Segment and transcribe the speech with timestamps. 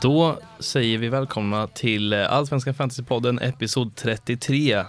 [0.00, 4.84] Då säger vi välkomna till Allsvenskan Fantasypodden episod 33.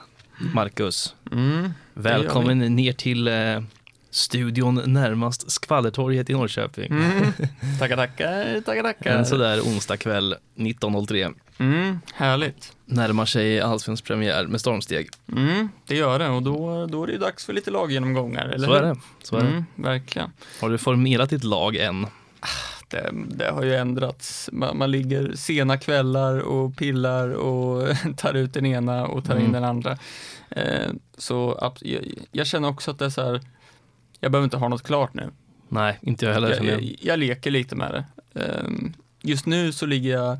[0.53, 1.69] Marcus, Mm.
[1.93, 3.61] välkommen ner till eh,
[4.09, 6.85] studion närmast Skvallertorget i Norrköping.
[6.91, 7.33] Mm.
[7.79, 9.17] Tackar, tackar, tackar, tackar.
[9.17, 11.33] En sådär onsdag kväll 19.03.
[11.57, 12.73] Mm, härligt.
[12.85, 15.09] Närmar sig Allsvensk premiär med stormsteg.
[15.31, 18.67] Mm, det gör det och då, då är det ju dags för lite laggenomgångar, eller
[18.67, 18.95] Så är det.
[19.23, 19.47] Så är det.
[19.47, 20.31] Mm, verkligen.
[20.61, 22.07] Har du formerat ditt lag än?
[22.87, 24.49] Det, det har ju ändrats.
[24.53, 29.41] Man, man ligger sena kvällar och pillar och tar ut den ena och tar in
[29.41, 29.51] Mm.
[29.51, 29.97] den andra.
[30.49, 33.41] Eh, så jag, jag känner också att det är så här,
[34.19, 35.29] jag behöver inte ha något klart nu.
[35.69, 36.49] Nej, inte jag heller.
[36.49, 36.95] Jag, jag.
[37.01, 38.05] jag, leker lite med det.
[38.41, 38.69] Eh,
[39.21, 40.39] just nu så ligger jag,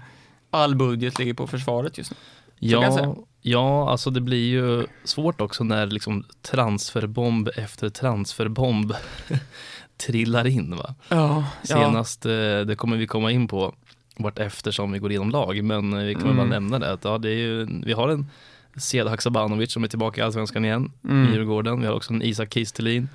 [0.50, 2.18] all budget ligger på försvaret just nu.
[2.60, 8.94] Ja, ja, alltså det blir ju svårt också när liksom transferbomb efter transferbomb
[9.98, 10.76] trillar in.
[10.78, 10.96] Va?
[11.10, 13.76] Ja, Senast, eh, det kommer vi komma in på
[14.18, 16.38] vart eftersom vi går igenom lag, men eh, vi kommer Mm.
[16.38, 16.92] bara nämna det.
[16.94, 18.30] Att, ja, det är ju, vi har en
[18.78, 21.34] Sead Haksabanovic som är tillbaka i Allsvenskan igen i Mm.
[21.34, 21.82] Djurgården.
[21.82, 23.10] Vi har också en Isak Kistelin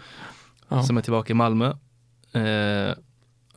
[0.69, 0.83] Ja.
[0.83, 1.73] som är tillbaka i Malmö.
[2.33, 2.43] Eh,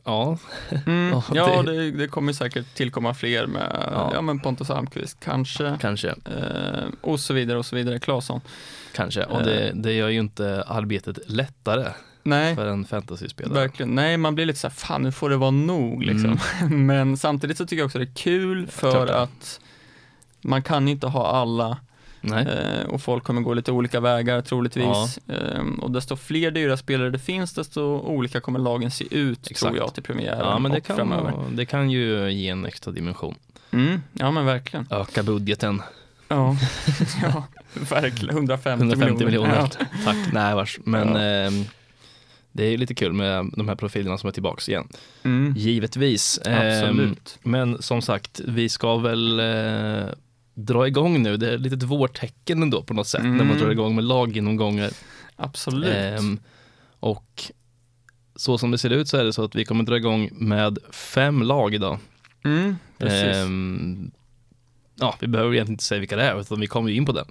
[0.04, 0.38] ja,
[0.86, 4.10] Mm, Ja, ja, det- det, det kommer säkert tillkomma fler med Ja.
[4.14, 4.20] ja.
[4.22, 5.78] men Pontus Almqvist, kanske.
[5.80, 6.08] kanske.
[6.08, 7.98] Eh, och så vidare och så vidare.
[7.98, 8.40] Claesson.
[8.94, 11.88] Kanske, och det, det gör ju inte arbetet lättare
[12.26, 13.54] Nej, för en fantasyspelare.
[13.54, 13.94] verkligen.
[13.94, 16.38] Nej, man blir lite så här, fan nu får det vara nog liksom.
[16.70, 19.20] Men samtidigt så tycker jag också det är kul för det.
[19.20, 19.60] att
[20.40, 21.78] man kan inte ha alla
[22.22, 25.18] eh, och folk kommer gå lite olika vägar troligtvis.
[25.28, 29.60] Eh, och desto fler dyra spelare det finns, desto olika kommer lagen se ut Exakt.
[29.60, 31.32] tror jag till premiären ja, men det och kan, framöver.
[31.50, 33.34] det kan ju ge en extra dimension.
[33.70, 34.86] Mm, ja men verkligen.
[34.90, 35.82] Öka budgeten,
[36.28, 36.56] Ja,
[37.22, 37.44] ja
[37.90, 38.34] verkligen.
[38.36, 39.56] 150, 150 miljoner.
[39.56, 39.68] Ja.
[40.04, 40.78] Tack, nej vars.
[40.84, 41.20] Men Ja.
[41.20, 41.64] ehm,
[42.56, 44.88] det är lite kul med de här profilerna som är tillbaks igen.
[45.22, 46.40] Mm, Givetvis.
[46.44, 47.38] Ehm, absolut.
[47.42, 50.06] men som sagt, vi ska väl eh,
[50.54, 51.36] dra igång nu.
[51.36, 53.58] Det är lite ett vårtecken ändå på något sätt när man Mm.
[53.58, 54.90] drar igång med laggenomgångar.
[55.36, 55.94] Absolut.
[55.94, 56.38] Ehm,
[57.00, 57.42] och
[58.36, 60.78] så som det ser ut så är det så att vi kommer dra igång med
[60.90, 61.98] fem lag idag.
[62.44, 63.36] mm, precis.
[63.36, 64.10] Ehm,
[64.94, 67.12] ja, vi behöver egentligen inte säga vilka det är, utan vi kommer ju in på
[67.12, 67.24] det.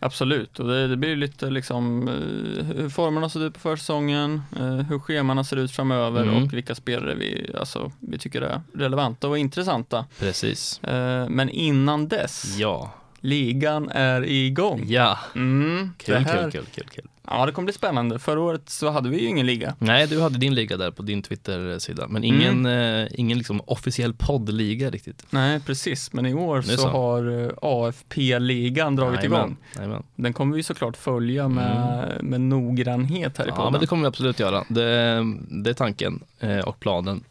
[0.00, 0.60] Absolut.
[0.60, 4.98] Och det, det blir lite liksom eh, hur formerna ser ut på försäsongen, eh, hur
[4.98, 6.42] scheman ser ut framöver Mm.
[6.44, 10.06] och vilka spelare vi, alltså, vi tycker är relevanta och intressanta.
[10.18, 10.80] Precis.
[10.84, 14.84] Eh, Men innan dess, Ja, ligan är igång.
[14.88, 15.18] ja.
[15.34, 17.04] Mm, det Kul, här, kul, kul, kul, kul.
[17.30, 18.18] Ja, det kommer bli spännande.
[18.18, 19.74] Förra året så hade vi ju ingen liga.
[19.78, 23.02] Nej, du hade din liga där på din Twitter-sida, men ingen, Mm.
[23.06, 25.26] eh, ingen liksom officiell poddliga riktigt.
[25.30, 26.12] Nej, precis.
[26.12, 26.88] Men i år så, så.
[26.88, 29.56] har eh, AFP-ligan dragit Jajamän, igång.
[29.76, 30.02] jajamän.
[30.16, 33.72] Den kommer vi såklart följa med, med noggrannhet här i Ja, podden.
[33.72, 34.64] men det kommer vi absolut göra.
[34.68, 35.22] Det,
[35.62, 37.24] det är tanken eh, och planen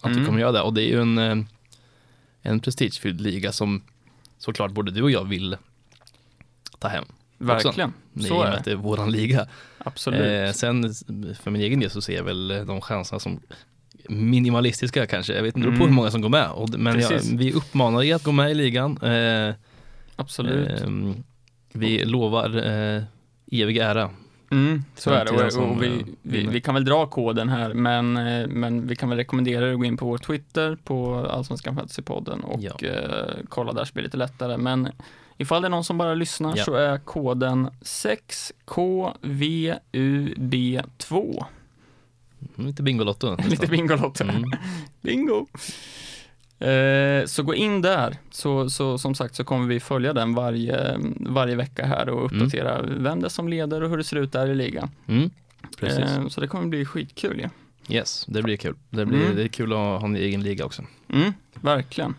[0.00, 0.26] att vi Mm.
[0.26, 0.60] kommer göra det.
[0.62, 1.36] Och det är ju en, eh,
[2.42, 3.82] en prestigefylld liga som
[4.38, 5.56] såklart både du och jag vill
[6.78, 7.04] ta hem.
[7.46, 8.70] Verkligen, I så är att det.
[8.70, 9.46] det är våran liga.
[9.78, 10.20] Absolut.
[10.48, 10.94] Eh, sen
[11.42, 13.40] för min egen del så ser jag väl de chanserna som
[14.08, 15.34] minimalistiska kanske.
[15.34, 15.88] Jag vet inte det beror på Mm.
[15.88, 16.50] hur många som går med.
[16.50, 18.98] Och, men jag, vi uppmanar er att gå med i ligan.
[19.02, 19.54] Eh,
[20.16, 20.80] Absolut.
[20.82, 21.14] ehm,
[21.72, 23.02] vi lovar eh,
[23.52, 24.10] evig ära.
[24.50, 25.30] Mm, så är det.
[25.30, 28.96] Och, och vi, eh, vi, vi kan väl dra koden här, men, eh, men vi
[28.96, 32.88] kan väl rekommendera er att gå in på vår Twitter, på Allsvenskan Fantasypodden och Ja.
[32.88, 34.56] eh, kolla där så blir det lite lättare.
[34.56, 34.88] Men
[35.38, 36.64] ifall det är någon som bara lyssnar Ja.
[36.64, 37.70] så är koden
[39.94, 41.44] 6KVUB2.
[42.56, 43.36] Mm, Lite Bingolotto.
[43.48, 44.24] Lite Bingolotto.
[44.24, 44.44] Mm.
[45.00, 45.46] Bingo!
[46.58, 50.96] Eh, så gå in där, så, så som sagt så kommer vi följa den varje,
[51.20, 54.32] varje vecka här och uppdatera vem det är som leder och hur det ser ut
[54.32, 54.90] där i ligan.
[55.06, 55.30] Mm.
[55.80, 57.48] Eh, så det kommer bli skitkul ju.
[57.94, 58.74] Yes, det blir kul.
[58.90, 59.36] Det, blir, Mm.
[59.36, 60.82] det är kul att ha en egen liga också.
[61.08, 62.14] Mm, verkligen.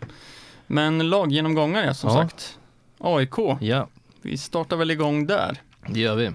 [0.66, 2.16] Men laggenomgångar ja, som Ja.
[2.16, 2.58] sagt.
[3.06, 3.88] AIK, Ja,
[4.22, 5.60] vi startar väl igång där.
[5.88, 6.26] det gör vi.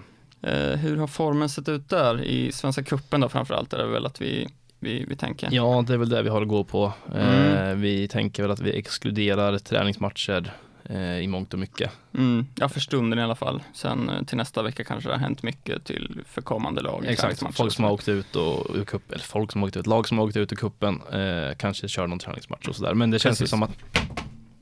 [0.41, 2.23] Eh, hur har formen sett ut där?
[2.23, 4.47] I Svenska Cupen då framförallt är det väl att vi,
[4.79, 5.50] vi, vi tänker.
[5.51, 6.94] Ja, det är väl det vi har att gå på.
[7.15, 7.69] Mm.
[7.69, 10.53] Eh, vi tänker väl att vi exkluderar träningsmatcher
[10.83, 11.91] eh, i mångt och mycket.
[12.18, 13.63] Mm, ja, för stunden i alla fall.
[13.73, 17.06] Sen eh, till nästa vecka kanske det har hänt mycket till för kommande lag.
[17.07, 19.88] Exakt, folk som har åkt ut och ur cup, eller folk som har åkt ut,
[19.88, 22.94] lag som har åkt ut ur kuppen eh, kanske kör någon träningsmatch och sådär.
[22.94, 23.50] Men det känns ju Precis.
[23.50, 23.71] som att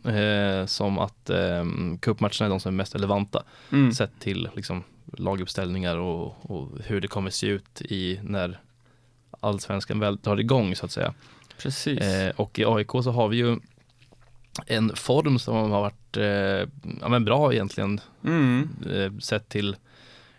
[0.09, 1.65] eh, som att eh,
[2.01, 4.83] cupmatcherna är de som är mest relevanta Mm, sett till liksom,
[5.17, 8.59] laguppställningar och, och hur det kommer se ut i när
[9.39, 11.13] allsvenskan väl drar igång så att säga.
[11.61, 11.99] precis.
[11.99, 13.57] Eh, och i AIK så har vi ju
[14.65, 16.69] en form som har varit eh,
[17.01, 19.75] ja, men bra egentligen Mm, eh, sett till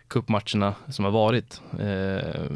[0.07, 1.61] kuppmatcherna som har varit.
[1.79, 2.51] Eh,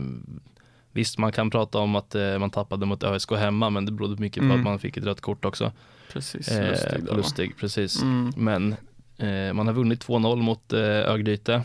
[0.92, 4.22] Visst, man kan prata om att eh, man tappade mot ÖSK hemma, men det berodde
[4.22, 4.58] mycket på Mm.
[4.58, 5.72] att man fick ett rött kort också.
[6.14, 8.02] Precis, Eh, lustig lustig, precis.
[8.02, 8.34] Mm.
[8.38, 8.76] Men
[9.18, 11.62] eh, man har vunnit 2-0 mot eh, Örgryte.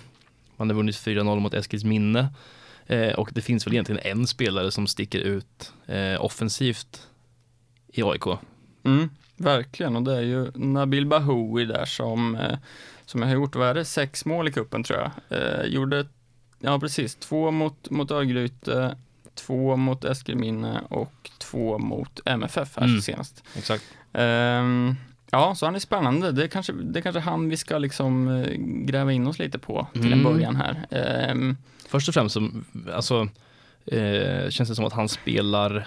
[0.56, 2.28] Man har vunnit 4-0 mot Eskilsminne.
[2.86, 7.06] Eh, och det finns väl egentligen en spelare som sticker ut eh, offensivt
[7.92, 8.24] i AIK.
[8.84, 12.58] Mm, verkligen, och det är ju Nabil Bahoui där som, eh,
[13.06, 15.10] som jag har gjort, vad är det, sex mål i kuppen tror jag.
[15.38, 16.06] Eh, gjorde,
[16.58, 18.96] ja precis, två mot, mot Örgryte,
[19.34, 23.00] två mot Eskilminne och två mot MFF här Mm.
[23.00, 23.44] senast.
[23.56, 23.84] Exakt.
[24.12, 24.96] Ehm,
[25.30, 26.32] ja, så han är spännande.
[26.32, 29.58] Det är kanske, det är kanske han vi ska liksom eh, gräva in oss lite
[29.58, 30.24] på till en Mm.
[30.32, 30.86] början här.
[30.90, 31.56] Ehm,
[31.88, 32.50] Först och främst, så,
[32.94, 33.28] alltså,
[33.86, 35.86] eh, känns det som att han spelar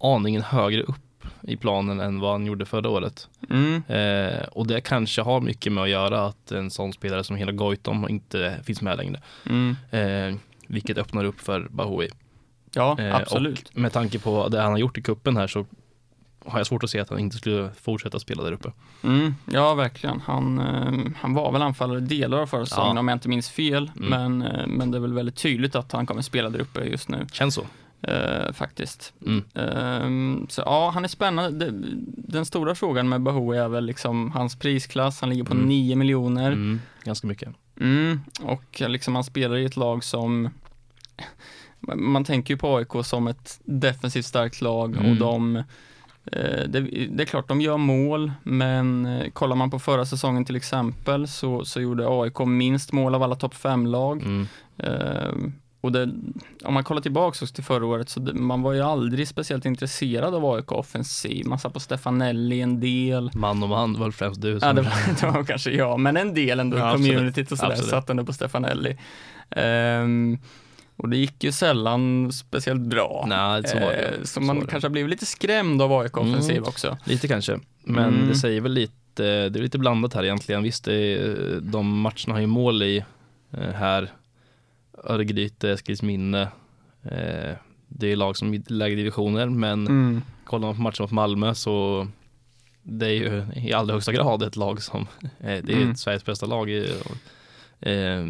[0.00, 0.96] aningen högre upp
[1.42, 3.28] i planen än vad han gjorde förra året.
[3.50, 7.36] mm, Eh, och det kanske har mycket med att göra att en sån spelare som
[7.36, 9.20] hela Goitom inte finns med längre.
[9.46, 10.34] mm, Eh,
[10.68, 12.08] vilket öppnar upp för Bahoui.
[12.74, 13.76] ja, Eh, absolut.
[13.76, 15.66] Med tanke på det han har gjort i kuppen här så
[16.46, 18.72] har jag svårt att se att han inte skulle fortsätta spela där uppe.
[19.02, 20.20] Mm, ja, verkligen.
[20.20, 23.00] Han, eh, han var väl anfallare delar av förra säsongen Ja.
[23.00, 23.90] om jag inte minns fel.
[23.96, 24.10] Mm.
[24.38, 27.08] Men, eh, men det är väl väldigt tydligt att han kommer spela där uppe just
[27.08, 27.66] nu, Känns så.
[28.02, 29.12] eh, faktiskt.
[29.26, 29.44] Mm.
[29.54, 31.68] Ehm, så ja, han är spännande.
[32.16, 35.20] Den stora frågan med Bahoui är väl liksom hans prisklass.
[35.20, 35.66] Han ligger på Mm.
[35.68, 36.52] 9 miljoner.
[36.52, 37.48] Mm, ganska mycket.
[37.80, 40.50] Mm, och liksom han spelar i ett lag som
[41.94, 45.18] man tänker ju på AIK som ett defensivt starkt lag och Mm.
[45.18, 46.80] de eh, det,
[47.10, 51.28] det är klart, de gör mål, men eh, kollar man på förra säsongen till exempel
[51.28, 54.22] så, så gjorde AIK minst mål av alla topp 5-lag.
[54.22, 54.46] Mm.
[55.78, 56.10] Eh, och det,
[56.64, 60.34] om man kollar tillbaka till förra året så det, man var ju aldrig speciellt intresserad
[60.34, 61.46] av AIK offensiv.
[61.46, 63.30] Man satt på Stefanelli en del.
[63.34, 64.66] Man och man, det var främst du som...
[64.68, 67.72] Ja, det var, det var kanske jag, men en del ändå, Ja, communityt och sådär,
[67.72, 67.90] Absolut.
[67.90, 68.98] satt ändå på Stefanelli.
[69.50, 70.38] Ehm,
[70.96, 73.24] och det gick ju sällan speciellt bra.
[73.28, 74.08] Nej, så var det.
[74.08, 76.68] Eh, så Så man kanske har blivit lite skrämd av AIK offensiv Mm.
[76.68, 76.96] också.
[77.04, 78.28] Lite kanske, men Mm.
[78.28, 79.22] det säger väl lite, det
[79.58, 80.62] är lite blandat här egentligen.
[80.62, 83.04] Visst, det är, de matcherna har ju mål i
[83.52, 84.10] eh, här,
[85.04, 86.42] Örgryte, Eskilsminne.
[87.02, 87.54] Eh,
[87.88, 90.22] det är lag som är lägre divisioner, men Mm.
[90.44, 92.06] kollar man på matchen mot Malmö så
[92.82, 95.00] det är ju i allra högsta grad ett lag som,
[95.40, 95.96] eh, det är Mm.
[95.96, 96.92] Sveriges bästa lag i,
[97.80, 98.24] eh,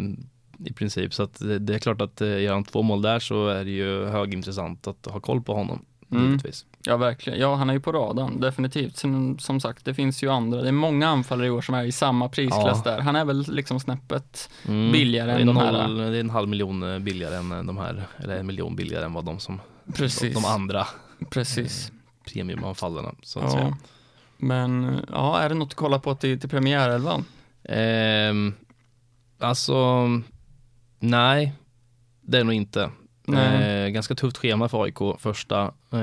[0.64, 1.14] i princip.
[1.14, 3.64] Så att det, det är klart att eh, gör han två mål där så är
[3.64, 5.84] det ju högintressant att ha koll på honom.
[6.10, 6.38] Mm.
[6.84, 7.38] Ja, verkligen.
[7.38, 8.96] Ja, han är ju på radarn, definitivt.
[8.96, 10.62] Sen, som sagt, det finns ju andra.
[10.62, 12.90] Det är många anfallare i år som är i samma prisklass Ja.
[12.90, 13.00] där.
[13.00, 14.92] Han är väl liksom snäppet Mm.
[14.92, 15.72] billigare än de här.
[15.72, 18.76] noll, Det är en halv miljon eh, billigare än eh, de här, eller en miljon
[18.76, 19.60] billigare än vad de som,
[19.94, 20.34] Precis.
[20.34, 20.86] de andra
[21.30, 21.92] Precis.
[22.32, 23.50] premiumanfallarna så att Ja.
[23.50, 23.76] säga.
[24.36, 27.24] Men ja, är det något att kolla på till, till premiärelvan?
[27.64, 28.54] Ehm,
[29.38, 30.06] alltså,
[31.00, 31.52] nej,
[32.20, 32.90] det är nog inte.
[33.28, 33.84] Nej.
[33.84, 36.00] Eh, ganska tufft schema för AIK första, eh,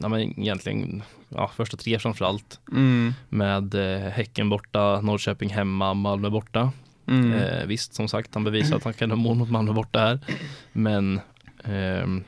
[0.00, 3.14] ja, men egentligen, ja, första tre framförallt Mm.
[3.28, 6.72] med eh, Häcken borta, Norrköping hemma, Malmö borta.
[7.06, 7.32] Mm.
[7.32, 10.20] Eh, visst, som sagt, han bevisar att han kan ha mål mot Malmö borta här.
[10.72, 11.20] Men
[11.64, 12.24] ehm,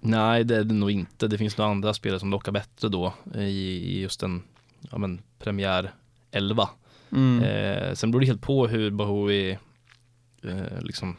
[0.00, 1.28] nej, det är det nog inte.
[1.28, 4.42] Det finns nog andra spelare som lockar bättre då i, i just en
[4.90, 5.90] ja, men, premiär
[6.30, 6.68] 11.
[7.12, 7.42] Mm.
[7.42, 9.58] Eh, sen beror det helt på hur Bahoui
[10.42, 11.16] eh, liksom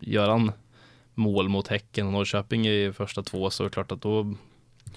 [0.00, 0.52] gör han
[1.18, 4.34] mål mot Häcken och Norrköping i första två så är det klart att då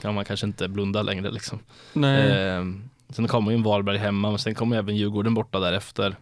[0.01, 1.59] kan man kanske inte blunda längre liksom.
[1.95, 2.65] Eh,
[3.09, 6.15] sen kommer ju en Varberg hemma men sen kommer även Djurgården borta därefter.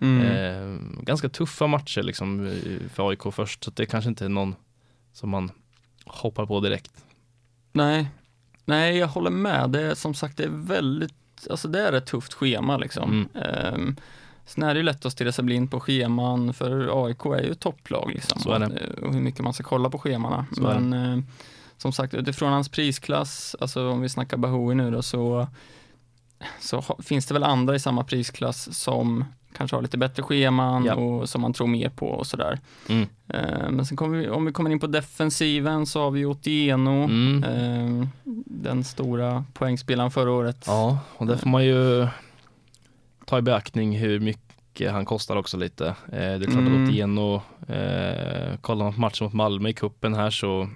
[0.00, 0.22] Mm.
[0.22, 4.54] Eh, ganska tuffa matcher liksom eh, för AIK först så det kanske inte är någon
[5.12, 5.50] som man
[6.04, 7.04] hoppar på direkt.
[7.72, 8.08] Nej.
[8.64, 9.70] Nej, jag håller med.
[9.70, 13.28] Det är som sagt, det är väldigt, alltså det är ett tufft schema liksom.
[13.34, 13.46] Mm.
[13.46, 13.96] Ehm,
[14.46, 17.50] sen är det ju lätt att stirra sig blind på scheman, för AIK är ju
[17.52, 18.40] ett topplag liksom.
[18.40, 18.66] Så är det.
[18.66, 20.46] Och, och hur mycket man ska kolla på schemana.
[20.52, 21.18] Så Men eh,
[21.76, 25.46] som sagt, utifrån hans prisklass, alltså om vi snackar Bahoui nu då, så,
[26.60, 29.24] så ha, finns det väl andra i samma prisklass som
[29.56, 30.94] kanske har lite bättre scheman Ja.
[30.94, 32.60] och som man tror mer på och sådär.
[32.88, 33.06] Mm.
[33.28, 37.44] Eh, Men sen vi, om vi kommer in på defensiven så har vi Otieno, Mm.
[37.44, 38.08] eh,
[38.46, 40.64] den stora poängspelaren förra året.
[40.66, 42.08] Ja, och där får man ju
[43.26, 45.86] ta i beaktning hur mycket han kostar också lite.
[45.88, 46.82] Eh, det är klart Mm.
[46.84, 47.34] att Otieno,
[47.68, 50.68] eh, kollar man på matchen mot Malmö i kuppen här så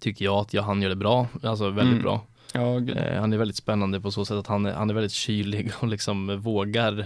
[0.00, 2.02] tycker jag att han gör det bra, alltså väldigt Mm.
[2.02, 2.20] bra.
[2.54, 2.80] Ja.
[2.90, 5.72] Eh, han är väldigt spännande på så sätt att han är, han är väldigt kylig
[5.80, 6.98] och liksom vågar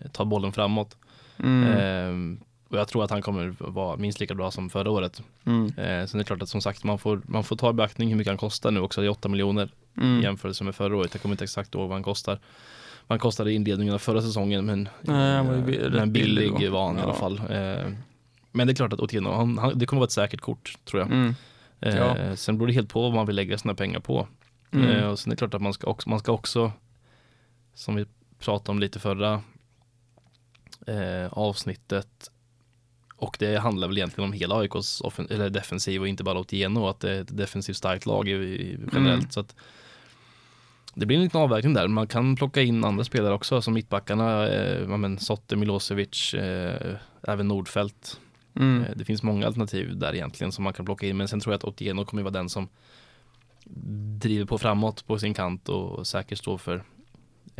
[0.00, 0.96] eh, ta bollen framåt.
[1.38, 1.64] Mm.
[1.72, 5.22] Eh, och jag tror att han kommer vara minst lika bra som förra året.
[5.44, 5.66] Mm.
[5.66, 8.08] Eh, sen är det klart att som sagt man får, man får ta i beaktning
[8.08, 9.00] hur mycket han kostar nu också.
[9.00, 9.64] Det är 8 miljoner
[9.96, 10.22] i Mm.
[10.22, 11.14] jämförelse med förra året.
[11.14, 12.38] Jag kommer inte exakt ihåg vad han kostar.
[13.08, 16.70] Han kostade i inledningen av förra säsongen men, Nej, han var ju eh, men billig
[16.70, 17.04] var han i Ja.
[17.04, 17.38] alla fall.
[17.38, 17.92] Eh,
[18.52, 21.00] Men det är klart att Otieno, han, han, det kommer vara ett säkert kort tror
[21.02, 21.10] jag.
[21.12, 21.34] Mm.
[21.80, 22.36] Eh, Ja.
[22.36, 24.28] Sen beror det helt på vad man vill lägga sina pengar på.
[24.72, 25.08] Mm.
[25.10, 26.72] Och sen är det klart att man ska också, man ska också
[27.74, 28.06] som vi
[28.38, 29.42] pratade om lite förra
[30.86, 32.30] eh, avsnittet
[33.16, 37.00] och det handlar väl egentligen om hela AIKs eller defensiv och inte bara Otieno att
[37.00, 39.20] det är ett defensivt starkt lag i, i, generellt.
[39.22, 39.30] Mm.
[39.30, 39.54] Så att
[40.94, 41.88] det blir en liten avvägning där.
[41.88, 47.48] Man kan plocka in andra spelare också som mittbackarna, eh, men Sotte, Milosevic, eh, även
[47.48, 48.20] Nordfeldt.
[48.56, 48.84] Mm.
[48.84, 51.52] Eh, Det finns många alternativ där egentligen som man kan plocka in men sen tror
[51.52, 52.68] jag att Otieno kommer vara den som
[54.18, 56.84] driver på framåt på sin kant och säkert står för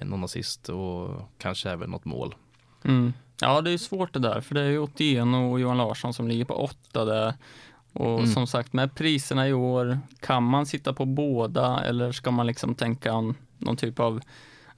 [0.02, 2.34] någon assist och kanske även något mål.
[2.84, 3.12] Mm.
[3.40, 6.28] Ja, det är svårt det där, för det är ju Otieno och Johan Larsson som
[6.28, 7.34] ligger på åtta där.
[7.94, 8.26] Och Mm.
[8.26, 12.74] som sagt, med priserna i år, kan man sitta på båda eller ska man liksom
[12.74, 14.20] tänka om någon typ av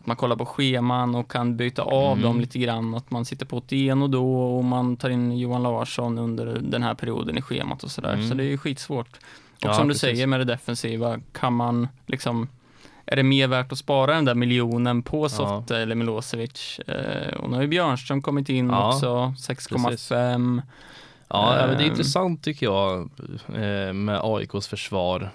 [0.01, 2.23] att man kollar på scheman och kan byta av Mm.
[2.23, 6.19] dem lite grann, att man sitter på Otieno då och man tar in Johan Larsson
[6.19, 8.15] under den här perioden i schemat och sådär.
[8.15, 8.29] Mm.
[8.29, 9.09] Så det är ju skitsvårt.
[9.13, 9.19] Och
[9.61, 10.01] Ja, som du precis.
[10.01, 12.49] säger med det defensiva, kan man liksom
[13.09, 16.79] är det mer värt att spara den där miljonen på Sotte eller Milosevic?
[16.79, 20.63] Eh, och nu har ju Björnström kommit in Ja, också, 6,5.
[21.29, 21.91] Ja, men det är Ehm.
[21.91, 23.11] intressant tycker jag
[23.49, 25.31] eh, med AIKs försvar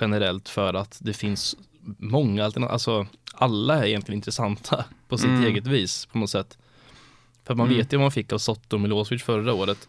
[0.00, 1.56] generellt för att det finns
[1.98, 5.44] många alternativ, alltså alla är egentligen intressanta på sitt Mm.
[5.44, 6.58] eget vis på något sätt.
[7.44, 7.78] För man Mm.
[7.78, 9.88] vet ju vad man fick av Sotte och Milosevic förra året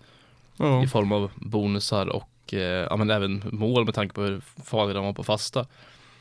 [0.58, 0.84] Ja.
[0.84, 2.60] i form av bonusar och eh,
[2.90, 5.66] ja, men även mål med tanke på hur farliga de var på fasta.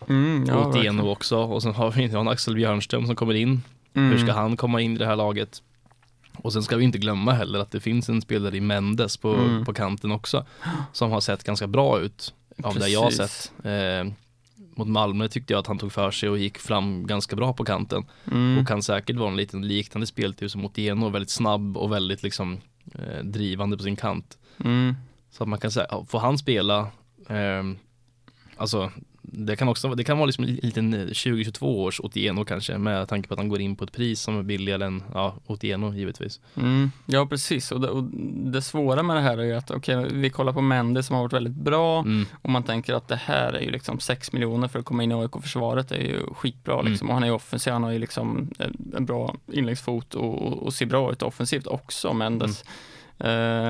[0.09, 0.66] Mm, ja, och.
[0.66, 3.62] Otieno också och sen har vi har en Axel Björnström som kommer in.
[3.95, 4.11] Mm.
[4.11, 5.62] Hur ska han komma in i det här laget?
[6.42, 9.34] Och sen ska vi inte glömma heller att det finns en spelare i Mendes på,
[9.34, 9.64] Mm.
[9.64, 10.46] på kanten också
[10.92, 13.30] som har sett ganska bra ut av det jag har Precis.
[13.30, 13.66] sett.
[13.66, 14.12] Eh,
[14.76, 17.64] mot Malmö tyckte jag att han tog för sig och gick fram ganska bra på
[17.64, 18.58] kanten Mm.
[18.58, 22.61] och kan säkert vara en liten liknande speltyp som Otieno, väldigt snabb och väldigt liksom
[22.94, 24.38] eh, drivande på sin kant.
[24.64, 24.94] Mm.
[25.30, 26.78] Så att man kan säga, får han spela,
[27.28, 27.62] eh,
[28.56, 28.90] alltså
[29.22, 33.28] det kan också det kan vara liksom en liten 2022 års Otieno kanske med tanke
[33.28, 36.40] på att han går in på ett pris som är billigare än ja, Otieno givetvis.
[36.56, 36.90] Mm.
[37.06, 37.72] Ja, precis.
[37.72, 38.04] Och det, och
[38.52, 41.22] det svåra med det här är ju att okej, vi kollar på Mendes som har
[41.22, 42.26] varit väldigt bra Mm.
[42.42, 45.12] och man tänker att det här är ju liksom 6 miljoner för att komma in
[45.12, 46.86] i AIK-försvaret är ju skitbra Mm.
[46.92, 47.08] liksom.
[47.08, 48.50] Och han är ju offensiv, han har ju liksom
[48.96, 52.62] en bra inläggsfot och, och, och ser bra ut offensivt också, Mendes.
[52.62, 52.68] Eh,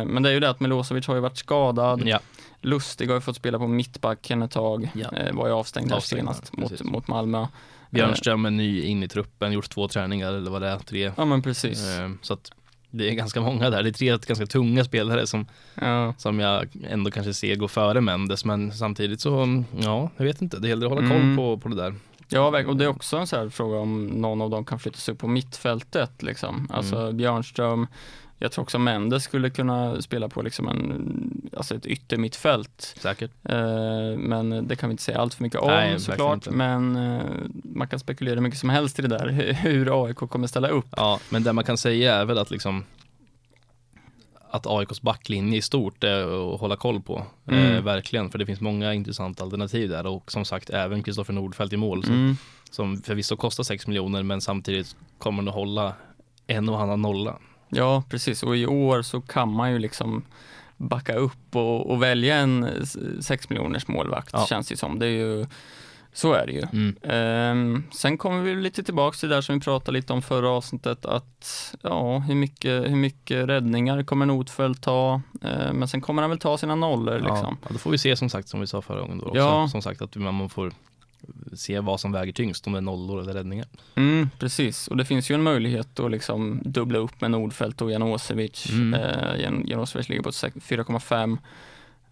[0.07, 2.03] men det är ju det att Milosevic har ju varit skadad.
[2.05, 2.19] Ja,
[2.61, 5.17] Lustig har ju fått spela på mittbacken ett tag, Ja.
[5.17, 6.87] eh, var ju avstängd Avstängd, senast mot, precis.
[6.87, 7.47] mot Malmö.
[7.91, 11.13] Björnström är ny in i truppen, gjort två träningar eller vad det är, tre.
[11.17, 11.89] Ja men precis.
[11.99, 12.53] Eh, Så att
[12.91, 16.15] det är ganska många där, det är tre ganska tunga spelare som, Ja.
[16.19, 20.59] som jag ändå kanske ser gå före Mendes men samtidigt så, ja, jag vet inte,
[20.59, 21.37] det gäller att hålla koll Mm.
[21.37, 21.95] på, på det där.
[22.29, 25.09] Ja, och det är också en sån här fråga om någon av dem kan flyttas
[25.09, 26.69] upp på mittfältet liksom.
[26.73, 27.17] Alltså Mm.
[27.17, 27.87] Björnström,
[28.43, 32.95] jag tror också Mendes skulle kunna spela på liksom en, alltså ett yttermittfält.
[33.01, 33.31] Säkert.
[33.49, 36.49] Eh, men det kan vi inte säga allt för mycket om Nej, såklart.
[36.51, 37.23] Men eh,
[37.65, 40.87] man kan spekulera mycket som helst i det där, hu- hur AIK kommer ställa upp.
[40.97, 42.85] Ja, men det man kan säga är väl att liksom
[44.51, 47.27] att AIKs backlinje i stort är att hålla koll på.
[47.49, 47.75] Mm.
[47.75, 51.73] Eh, verkligen, för det finns många intressanta alternativ där och som sagt även Kristoffer Nordfeldt
[51.73, 52.37] i mål som, Mm.
[52.71, 55.95] som förvisso kostar 6 miljoner men samtidigt kommer att hålla
[56.47, 57.39] en och annan nolla.
[57.75, 58.43] Ja, precis.
[58.43, 60.23] Och i år så kan man ju liksom
[60.77, 62.87] backa upp och, och välja en
[63.21, 64.47] 6 miljoners målvakt, Ja.
[64.49, 64.99] känns det som.
[64.99, 65.47] Det är ju,
[66.13, 66.63] så är det ju.
[66.73, 66.97] Mm.
[67.03, 70.51] Ehm, sen kommer vi lite tillbaks till det där som vi pratade lite om förra
[70.51, 75.21] avsnittet, att ja, hur mycket, hur mycket räddningar kommer Notfeldt ta?
[75.43, 77.57] Ehm, men sen kommer han väl ta sina nollor liksom.
[77.63, 79.39] Ja, då får vi se som sagt som vi sa förra gången då också.
[79.39, 79.69] Ja.
[79.69, 80.73] Som sagt att man får
[81.55, 83.67] se vad som väger tyngst, om det är nollor eller räddningar.
[83.95, 87.91] Mm, precis, och det finns ju en möjlighet att liksom dubbla upp med Nordfeldt och
[87.91, 88.67] Janosevic.
[88.71, 88.95] Mm.
[89.01, 91.39] Eh, Jan- Janosevic ligger på sex- 4,5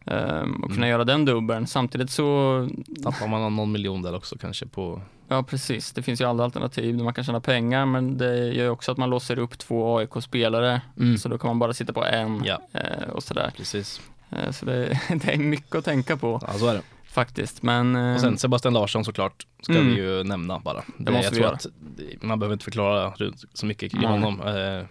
[0.06, 0.88] ehm, och kunna Mm.
[0.88, 1.66] göra den dubbeln.
[1.66, 2.68] Samtidigt så,
[3.02, 6.96] Tappar man någon miljon där också kanske på, ja precis, det finns ju alla alternativ
[6.96, 9.98] där man kan tjäna pengar, men det gör ju också att man låser upp två
[9.98, 10.80] AIK-spelare,
[11.18, 12.44] så då kan man bara sitta på en Mm.
[12.44, 12.60] Ja.
[12.72, 13.52] eh, och sådär.
[13.56, 14.00] precis.
[14.30, 16.82] Eh, så det, det är mycket att tänka på Ja, så är det.
[17.10, 19.86] Faktiskt, men eh, Och sen Sebastian Larsson såklart, ska Mm.
[19.88, 20.82] vi ju nämna bara.
[20.98, 21.54] Det, måste jag vi tror göra.
[21.54, 23.12] att det- man behöver inte förklara
[23.54, 24.10] så mycket kring Nej.
[24.10, 24.40] honom.
[24.40, 24.86] Eh,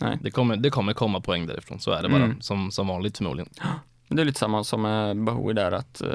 [0.00, 0.18] Nej.
[0.22, 2.22] Det, kommer, det kommer komma poäng därifrån, så är det bara.
[2.24, 2.40] Mm.
[2.40, 3.48] Som, som vanligt förmodligen.
[4.08, 6.08] det är lite samma som med Bahoui där, att eh,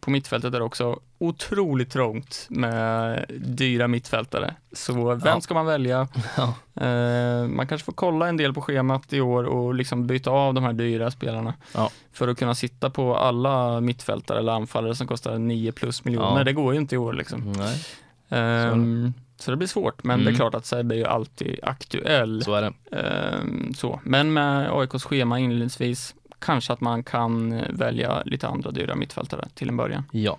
[0.00, 4.54] på mittfältet är det också otroligt trångt med dyra mittfältare.
[4.72, 5.40] Så vem Ja.
[5.40, 6.08] ska man välja?
[6.36, 6.54] Ja.
[6.86, 10.54] Eh, man kanske får kolla en del på schemat i år och liksom byta av
[10.54, 11.54] de här dyra spelarna.
[11.74, 11.90] Ja.
[12.12, 16.44] För att kunna sitta på alla mittfältare eller anfallare som kostar 9 plus miljoner.
[16.44, 17.52] Det går ju inte i år liksom.
[17.52, 17.84] Nej.
[18.28, 20.36] Ehm, så det blir svårt, men det är Mm.
[20.36, 22.42] klart att Sebbe är ju alltid aktuell.
[22.44, 22.96] Så är det.
[22.96, 24.00] Ehm, så.
[24.04, 29.48] Men med AIKs schema inledningsvis, kanske att man kan eh, välja lite andra dyra mittfältare
[29.54, 30.04] till en början.
[30.12, 30.38] Ja.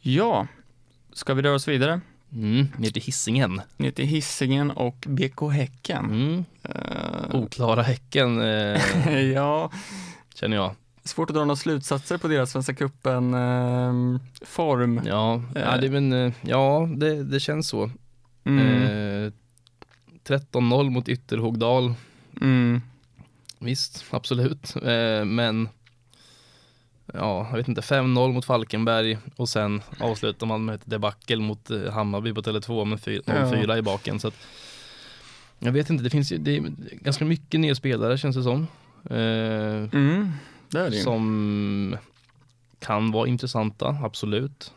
[0.00, 0.46] Ja,
[1.12, 2.00] ska vi röra oss vidare?
[2.32, 3.60] Mm, ner till Hisingen.
[3.76, 6.04] Ner till Hisingen och BK Häcken.
[6.04, 6.44] Mm.
[6.62, 9.70] Ehm, Oklara Häcken eh, ja,
[10.34, 10.74] känner jag.
[11.04, 15.00] svårt att dra några slutsatser på deras Svenska cupen ehm, form.
[15.06, 17.90] Ja, ja, det, men, ja det, det känns så.
[18.44, 18.82] Mm.
[18.82, 19.32] Eh,
[20.26, 21.94] 13-0 mot Ytterhogdal.
[22.40, 22.80] Mm.
[23.58, 24.76] Visst, absolut.
[24.76, 25.68] Eh, men
[27.14, 31.70] ja, jag vet inte, 5-0 mot Falkenberg och sen avslutar man med ett debacle mot
[31.70, 34.20] eh, Hammarby på Tele2 med fy- 0-4 i baken.
[34.20, 34.34] Så att,
[35.58, 36.62] jag vet inte, det finns ju det är
[37.00, 38.66] ganska mycket nya spelare känns det som.
[39.10, 39.16] Eh,
[39.92, 40.32] Mm.
[40.70, 41.96] Det det som
[42.78, 44.72] kan vara intressanta, absolut.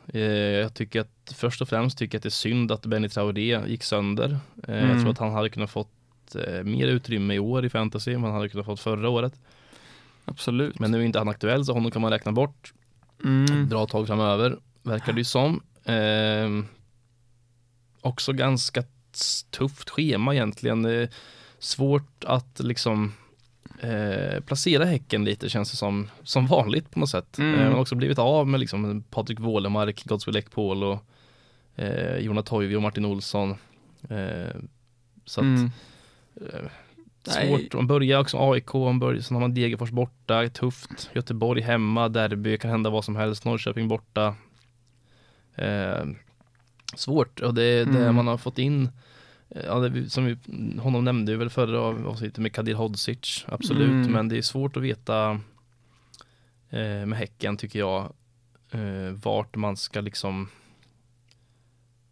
[0.62, 3.60] Jag tycker att först och främst tycker jag att det är synd att Benny Traoré
[3.68, 4.38] gick sönder.
[4.68, 4.90] Mm.
[4.90, 5.92] Jag tror att han hade kunnat fått
[6.36, 9.34] eh, mer utrymme i år i fantasy än man hade kunnat fått förra året.
[10.26, 10.80] Absolut.
[10.80, 12.74] Men nu är inte han aktuell så honom kan man räkna bort
[13.26, 13.68] Mm.
[13.68, 15.62] bra tag framöver, verkar det ju som.
[15.86, 16.66] Eh,
[18.02, 18.84] också ganska
[19.50, 20.86] tufft schema egentligen.
[20.86, 21.10] Eh,
[21.60, 23.14] svårt att liksom
[23.80, 27.38] eh, placera Häcken lite känns det som, som vanligt på något sätt.
[27.38, 27.56] Mm.
[27.56, 31.00] Eh, man har också blivit av med liksom Patrik Wålemark, Godswill Ekpol och
[31.76, 33.50] eh, Jona Toivi och Martin Olsson.
[34.10, 34.56] Eh,
[35.26, 35.72] så att Mm.
[36.36, 36.70] Eh.
[37.24, 41.10] Svårt, man börjar också AIK, man börjar, sen har man Degerfors borta, tufft.
[41.14, 43.46] Göteborg hemma, derby, kan hända vad som helst.
[43.46, 44.36] Norrköping borta.
[45.56, 46.06] Eh,
[46.96, 48.16] svårt, och det är det Mm.
[48.16, 48.90] man har fått in.
[49.50, 50.38] eh, Ja, det, som vi,
[50.80, 53.90] honom nämnde vi väl förra avsnittet med Kadir Hodzic, absolut.
[53.90, 54.12] Mm.
[54.12, 55.32] Men det är svårt att veta
[56.70, 58.14] eh, med Häcken tycker jag,
[58.72, 60.50] eh, vart man ska liksom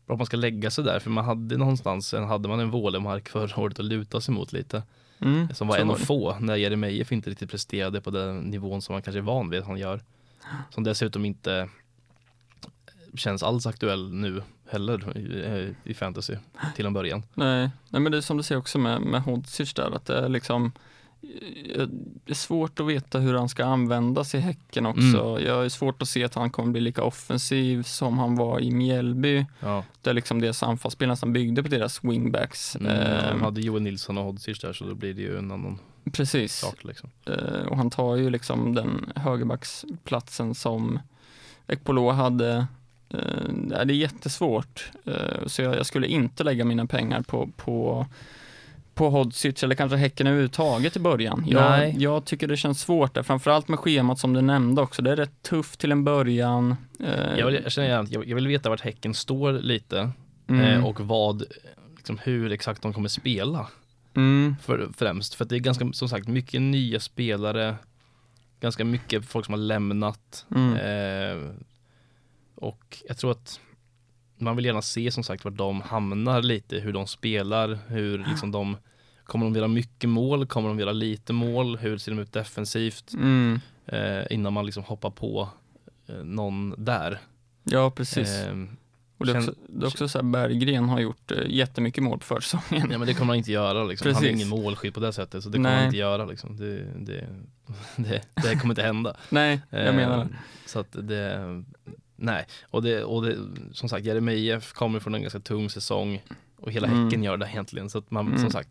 [0.07, 3.61] vart man ska lägga sig där, för man hade någonstans, hade man en Vålemark förra
[3.61, 4.83] året att luta sig mot lite
[5.19, 5.53] Mm.
[5.53, 9.01] som var en av få när Jeremejeff inte riktigt presterade på den nivån som man
[9.01, 10.01] kanske är van vid att han gör.
[10.69, 11.69] Som dessutom inte
[13.15, 16.35] känns alls aktuell nu heller i, i fantasy
[16.75, 17.23] till en början.
[17.33, 20.17] Nej, nej, men det är som du säger också med, med Hodzic där, att det
[20.17, 20.71] är liksom
[22.25, 25.35] det är svårt att veta hur han ska användas i Häcken också.
[25.37, 25.47] Mm.
[25.47, 28.71] Jag är svårt att se att han kommer bli lika offensiv som han var i
[28.71, 29.45] Mjällby.
[29.59, 29.83] Ja.
[30.01, 32.75] Det är liksom deras anfallsspel nästan byggde på deras wingbacks.
[32.75, 35.51] Mm, Eh, de hade Joel Nilsson och Hodzic där så då blir det ju en
[35.51, 35.79] annan
[36.11, 36.53] precis.
[36.55, 37.09] sak liksom.
[37.25, 40.99] Eh, och han tar ju liksom den högerbacksplatsen som
[41.67, 42.67] Ekpolo hade.
[43.09, 44.91] Eh, det är jättesvårt.
[45.05, 48.05] Eh, så jag, jag skulle inte lägga mina pengar på, på,
[48.97, 51.43] på Hodzic eller kanske Häcken överhuvudtaget i början.
[51.47, 51.95] Jag, Nej.
[51.97, 55.01] jag tycker det känns svårt där, framförallt med schemat som du nämnde också.
[55.01, 56.75] Det är rätt tufft till en början.
[56.99, 60.11] Eh, Jag vill, jag, känner, jag, jag vill veta vart Häcken står lite
[60.47, 61.43] mm, eh, och vad,
[61.97, 63.67] liksom, hur exakt de kommer spela.
[64.15, 65.33] mm, för, främst.
[65.35, 67.75] För det är ganska, som sagt, mycket nya spelare,
[68.59, 70.45] ganska mycket folk som har lämnat.
[70.55, 71.49] mm, Eh,
[72.55, 73.59] och jag tror att
[74.37, 78.51] man vill gärna se som sagt vart de hamnar lite, hur de spelar, hur liksom
[78.51, 78.77] de
[79.27, 80.45] Kommer de göra mycket mål?
[80.45, 81.77] Kommer de göra lite mål?
[81.77, 83.13] Hur ser de ut defensivt?
[83.13, 83.59] mm.
[83.85, 85.49] Eh, innan man liksom hoppar på
[86.07, 87.19] eh, någon där.
[87.63, 88.29] Ja, precis.
[88.29, 88.55] Eh,
[89.17, 92.19] och det är också, det är också så här, Berggren har gjort eh, jättemycket mål
[92.19, 92.91] på försäsongen.
[92.91, 94.05] ja men det kommer man inte göra liksom.
[94.05, 94.35] Han är Precis.
[94.35, 95.77] ingen målskytt på det sättet så det kommer Nej.
[95.77, 96.57] man inte göra liksom.
[96.57, 97.27] Det, det,
[97.95, 99.17] det, det kommer inte hända.
[99.29, 100.29] Nej, jag menar det.
[100.65, 101.63] Så att det,
[102.17, 103.37] nej, och det, och det
[103.73, 106.21] som sagt Jeremejeff kommer från en ganska tung säsong
[106.59, 107.03] och hela Mm.
[107.05, 107.89] Häcken gör det egentligen.
[107.89, 108.39] Så att man, Mm.
[108.39, 108.69] som sagt,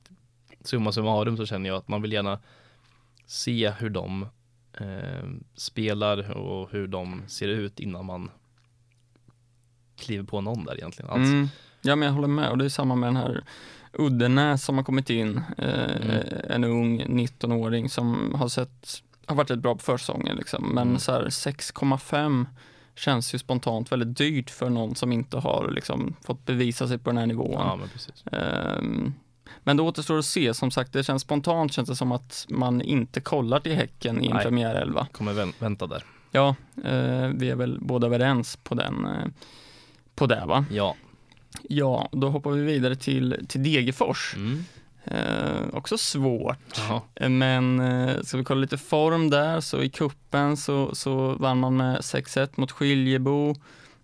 [0.65, 2.39] summa summarum så känner jag att man vill gärna
[3.27, 4.27] se hur de
[4.81, 8.31] eh, spelar och hur de ser ut innan man
[9.99, 11.11] kliver på någon där egentligen.
[11.11, 11.49] Alltså, Mm.
[11.83, 13.45] Ja, men jag håller med och det är samma med den här
[13.93, 16.27] Uddenäs som har kommit in, eh, Mm.
[16.51, 20.99] en ung 19-åring som har sett, har varit rätt bra på försäsongen liksom, men Mm.
[20.99, 22.47] så här 6,5
[22.97, 27.11] känns ju spontant väldigt dyrt för någon som inte har liksom fått bevisa sig på
[27.11, 27.53] den här nivån.
[27.53, 28.41] Ja, men.
[28.41, 29.15] Ehm,
[29.65, 32.83] men det återstår att se, som sagt, det känns spontant känns det som att man
[32.83, 35.07] inte kollar till Häcken i en premiärelva.
[35.13, 36.05] Kommer vä- vänta där.
[36.31, 36.49] Ja,
[36.85, 39.27] eh, vi är väl båda överens på den, eh,
[40.15, 40.65] på det va?
[40.71, 40.97] Ja.
[41.69, 44.35] Ja, då hoppar vi vidare till, till Degerfors.
[44.37, 44.65] Mm.
[45.07, 47.01] Eh, också svårt, Jaha.
[47.15, 51.59] Eh, men eh, ska vi kolla lite form där, så i kuppen så, så vann
[51.59, 53.55] man med 6-1 mot Skiljebo.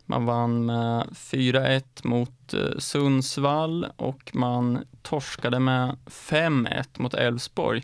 [0.06, 7.82] Man vann med 4-1 mot eh, Sundsvall och man torskade med 5-1 mot Elfsborg.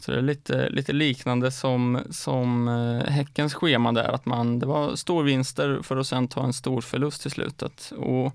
[0.00, 4.66] Så det är lite, lite liknande som, som eh, Häckens schema där, att man, det
[4.66, 7.92] var storvinster för att sen ta en stor förlust i slutet.
[7.96, 8.32] Och Och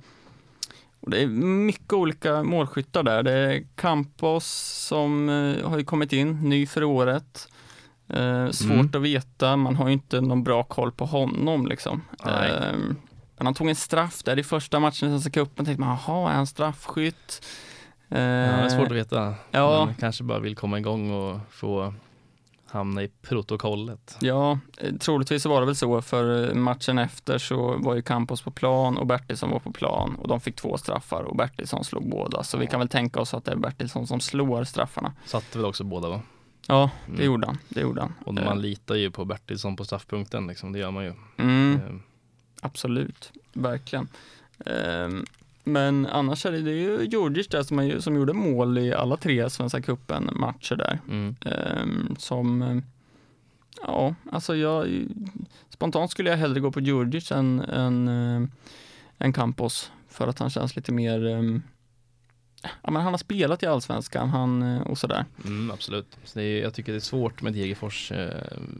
[1.08, 3.24] det är mycket olika målskyttar där.
[3.24, 4.46] Det är Campos
[4.88, 7.48] som eh, har kommit in, ny för året.
[8.10, 8.90] Eh, svårt Mm.
[8.94, 12.02] att veta, man har ju inte någon bra koll på honom liksom.
[12.26, 12.78] Eh,
[13.38, 16.32] men han tog en straff där i första matchen i Svenska cupen, tänkte man, jaha,
[16.32, 17.46] är han straffskytt?
[18.10, 19.34] Eh, Ja, det är svårt att veta.
[19.52, 19.86] Ja.
[19.86, 21.94] Men kanske bara vill komma igång och få
[22.74, 24.18] hamna i protokollet.
[24.22, 28.42] Ja, eh, troligtvis var det väl så för eh, matchen efter så var ju Campos
[28.42, 32.10] på plan och Bertilsson var på plan och de fick två straffar och Bertilsson slog
[32.10, 32.44] båda.
[32.44, 35.14] Så vi kan väl tänka oss att det är Bertilsson som slår straffarna.
[35.26, 36.22] Satte väl också båda va?
[36.68, 37.26] Ja, det Mm.
[37.26, 37.58] gjorde han.
[37.70, 38.14] Det gjorde han.
[38.26, 41.10] Och man litar ju på Bertilsson på straffpunkten liksom, det gör man ju.
[41.10, 41.96] Eh, Mm, Eh,
[42.62, 44.08] absolut, verkligen.
[45.64, 48.94] Men annars är det, det är ju Djurdjic där som, är, som gjorde mål i
[48.94, 51.00] alla tre Svenska cupen matcher där.
[51.10, 51.36] Mm.
[51.46, 52.78] Ehm, som, eh,
[53.82, 55.06] ja, alltså jag,
[55.70, 58.50] spontant skulle jag hellre gå på Djurdjic än, än, eh,
[59.18, 61.42] än Campos för att han känns lite mer, eh,
[62.84, 65.26] ja men han har spelat i Allsvenskan han, eh, och sådär.
[65.46, 66.18] Mm, absolut.
[66.24, 68.34] Så det är, jag tycker det är svårt med Degerfors eh,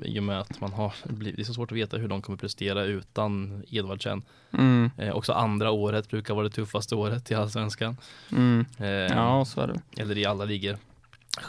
[0.04, 2.22] i och med att man har, blivit- det är så svårt att veta hur de
[2.22, 4.22] kommer prestera utan Edvardsen.
[4.54, 7.98] Mm, Eh, också andra året brukar vara det tuffaste året i Allsvenskan.
[8.32, 10.02] mm, Eh, ja, så är det.
[10.02, 10.78] Eller i alla ligor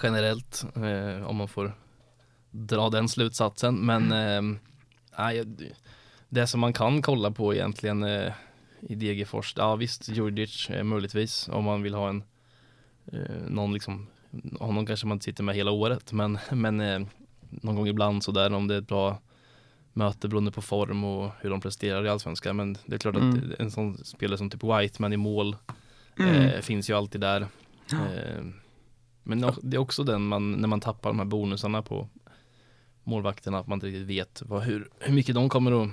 [0.02, 1.72] generellt, eh, om man får
[2.50, 3.74] dra den slutsatsen.
[3.74, 4.58] Men eh,
[5.18, 5.72] nej, det-
[6.28, 8.32] det som man kan kolla på egentligen eh,
[8.88, 12.24] i Degerfors, ja visst Djurdjic eh, möjligtvis om man vill ha en
[13.12, 14.06] eh, någon liksom,
[14.60, 17.00] honom kanske man inte sitter med hela året men, men eh,
[17.50, 19.18] någon gång ibland sådär om det är ett bra
[19.92, 22.56] möte beroende på form och hur de presterar i Allsvenskan.
[22.56, 23.52] Men det är klart Mm.
[23.52, 25.56] att en sån spelare som typ Whiteman i mål
[26.18, 26.62] Mm.
[26.62, 27.46] finns ju alltid där.
[29.22, 32.08] Men det är också den man, när man tappar de här bonusarna på
[33.04, 35.90] målvakterna, att man inte riktigt vet vad, hur, hur mycket de kommer att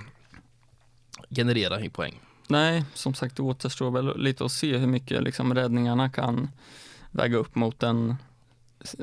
[1.30, 2.20] generera i poäng.
[2.48, 6.50] Nej, som sagt det återstår väl lite att se hur mycket liksom, räddningarna kan
[7.10, 8.16] väga upp mot en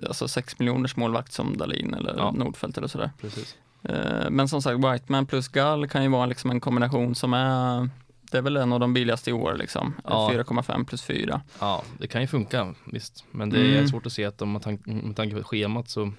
[0.08, 2.32] alltså 6 miljoners målvakt som Dalin eller Ja.
[2.32, 3.12] Nordfeldt eller sådär.
[3.22, 3.58] Precis.
[3.84, 7.90] Eh, Men som sagt, Whiteman plus Gall kan ju vara liksom en kombination som är
[8.32, 9.94] det är väl en av de billigaste i år liksom.
[10.04, 10.30] Ja.
[10.34, 11.42] 4,5 plus 4.
[11.60, 13.24] Ja, det kan ju funka visst.
[13.32, 13.88] Men det är Mm.
[13.88, 16.12] svårt att se att de med, tank med tanke på schemat så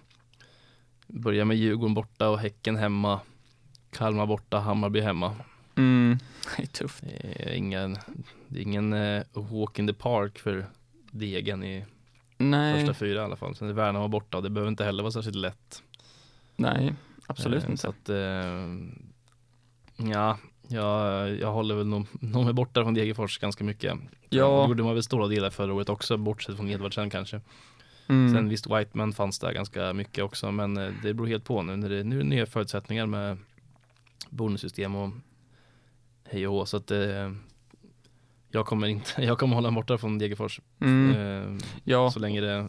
[1.07, 3.21] börjar med Djurgården borta och Häcken hemma.
[3.91, 5.35] Kalmar borta, Hammarby hemma.
[5.77, 6.19] Mm.
[6.57, 7.05] Det är tufft.
[7.05, 7.97] Det är ingen,
[8.49, 10.67] det är ingen eh, walk in the park för
[11.11, 11.85] Degen i
[12.39, 13.55] Nej, första fyra i alla fall.
[13.57, 15.83] Sen är Värnamo borta och det behöver inte heller vara särskilt lätt.
[16.57, 16.95] nej,
[17.27, 17.83] absolut Eh, inte.
[17.83, 18.67] Så att, eh,
[20.11, 23.95] ja, jag, jag håller väl nog, nog med borta från Degerfors ganska mycket.
[24.29, 24.63] Ja.
[24.63, 27.41] Det gjorde man väl stora delar förra året också, bortsett från Edvardsen kanske.
[28.09, 28.35] Mm.
[28.35, 31.89] Sen visst, Whiteman fanns där ganska mycket också, men det beror helt på nu när
[31.89, 33.39] det nu är det nya förutsättningar med
[34.31, 35.11] bonussystem och
[36.31, 37.33] hej och hå, så att eh,
[38.51, 41.11] jag kommer inte, jag kommer hålla mig borta från Degerfors Mm.
[41.57, 42.69] eh, Ja, så länge det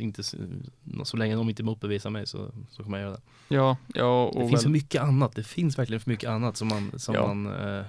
[0.00, 0.22] inte,
[1.04, 3.54] så länge de inte motbevisar mig så, så kommer jag göra det.
[3.54, 4.24] ja, ja.
[4.24, 6.92] Och Det väl, finns så mycket annat, det finns verkligen för mycket annat som man,
[6.98, 7.26] som Ja.
[7.34, 7.84] man eh,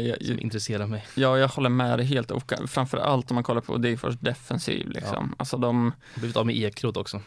[0.00, 1.06] jag, som intresserar mig.
[1.14, 4.88] ja, jag håller med dig helt och framför allt om man kollar på Degerfors defensiv
[4.90, 5.34] liksom.
[5.38, 7.20] Alltså de, blivit av med Ekrot också.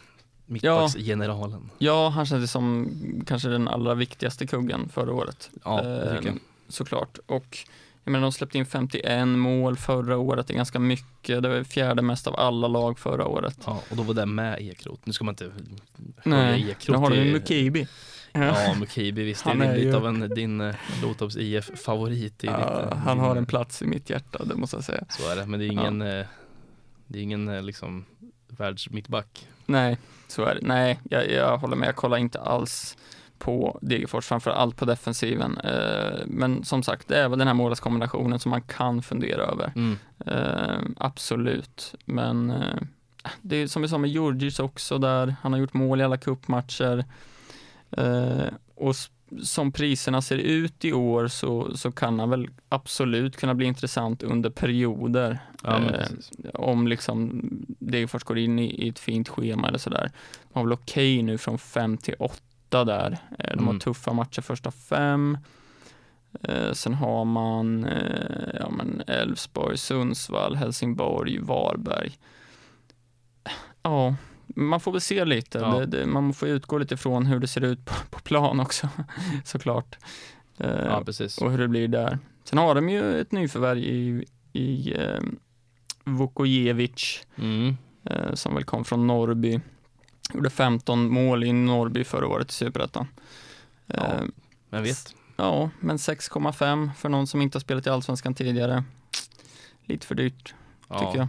[0.46, 1.70] Mittbacksgeneralen.
[1.78, 2.90] ja, han kändes som
[3.26, 5.50] kanske den allra viktigaste kuggen förra året.
[5.64, 6.38] Ja, det tycker jag.
[6.68, 7.18] Såklart.
[7.26, 7.58] Och
[8.04, 11.42] jag menar, de släppte in 51 mål förra året, det är ganska mycket.
[11.42, 13.58] Det var fjärde mest av alla lag förra året.
[13.66, 15.06] Ja, och då var det med Ekrot.
[15.06, 15.50] Nu ska man inte
[16.22, 16.96] Nej, höja nu Ekrot.
[16.96, 17.88] har du Mukibi.
[18.32, 19.44] Ja, Mukibi visst.
[19.44, 22.44] Det är är lite ju- av en, din eh, Lotorps IF-favorit.
[22.44, 22.56] i Ja,
[22.90, 25.04] ditt- han har en plats i mitt hjärta, det måste jag säga.
[25.08, 26.26] Så är det, men det är ingen, eh,
[27.06, 28.04] det är ingen eh, liksom
[28.48, 29.48] världsmittback.
[29.66, 29.98] Nej,
[30.28, 30.60] så är det.
[30.62, 31.88] Nej, jag, jag håller med.
[31.88, 32.96] Jag kollar inte alls
[33.38, 35.58] på Degerfors, framför allt på defensiven.
[35.58, 39.72] Eh, men som sagt, det är väl den här målvaktskombinationen som man kan fundera över.
[39.76, 39.98] Mm.
[40.26, 42.78] Eh, absolut, men eh,
[43.42, 45.36] det är som vi sa med Djurdjic också där.
[45.42, 47.04] Han har gjort mål i alla cupmatcher.
[48.74, 48.94] Och
[49.42, 54.22] som priserna ser ut i år så, så kan han väl absolut kunna bli intressant
[54.22, 55.38] under perioder.
[55.62, 56.06] Ja, Eh,
[56.54, 57.42] om liksom
[57.78, 60.10] Degerfors går in i, i ett fint schema eller sådär.
[60.52, 62.14] De har väl okej nu från fem till
[62.68, 63.18] åtta där.
[63.38, 63.80] Eh, De har Mm.
[63.80, 65.38] tuffa matcher första fem.
[66.42, 72.12] Eh, sen har man eh, ja, men Elfsborg, Sundsvall, Helsingborg, Varberg.
[73.82, 74.14] Ja,
[74.46, 75.58] man får väl se lite.
[75.58, 75.78] Ja.
[75.78, 78.88] Det, det, man får utgå lite från hur det ser ut på, på plan också,
[79.44, 79.96] såklart.
[80.58, 81.38] Ja, precis.
[81.38, 82.18] och hur det blir där.
[82.44, 85.20] Sen har de ju ett nyförvärv i, i eh,
[86.04, 87.76] Vukojevic Mm.
[88.04, 89.60] eh, som väl kom från Norrby.
[90.34, 93.06] Gjorde 15 mål i Norrby förra året i Superettan.
[93.86, 93.94] Ja.
[93.96, 94.22] Eh,
[94.70, 98.84] Men vet, ja, men 6,5 för någon som inte har spelat i Allsvenskan tidigare.
[99.84, 100.54] lite för dyrt
[100.88, 101.28] Ja, tycker jag.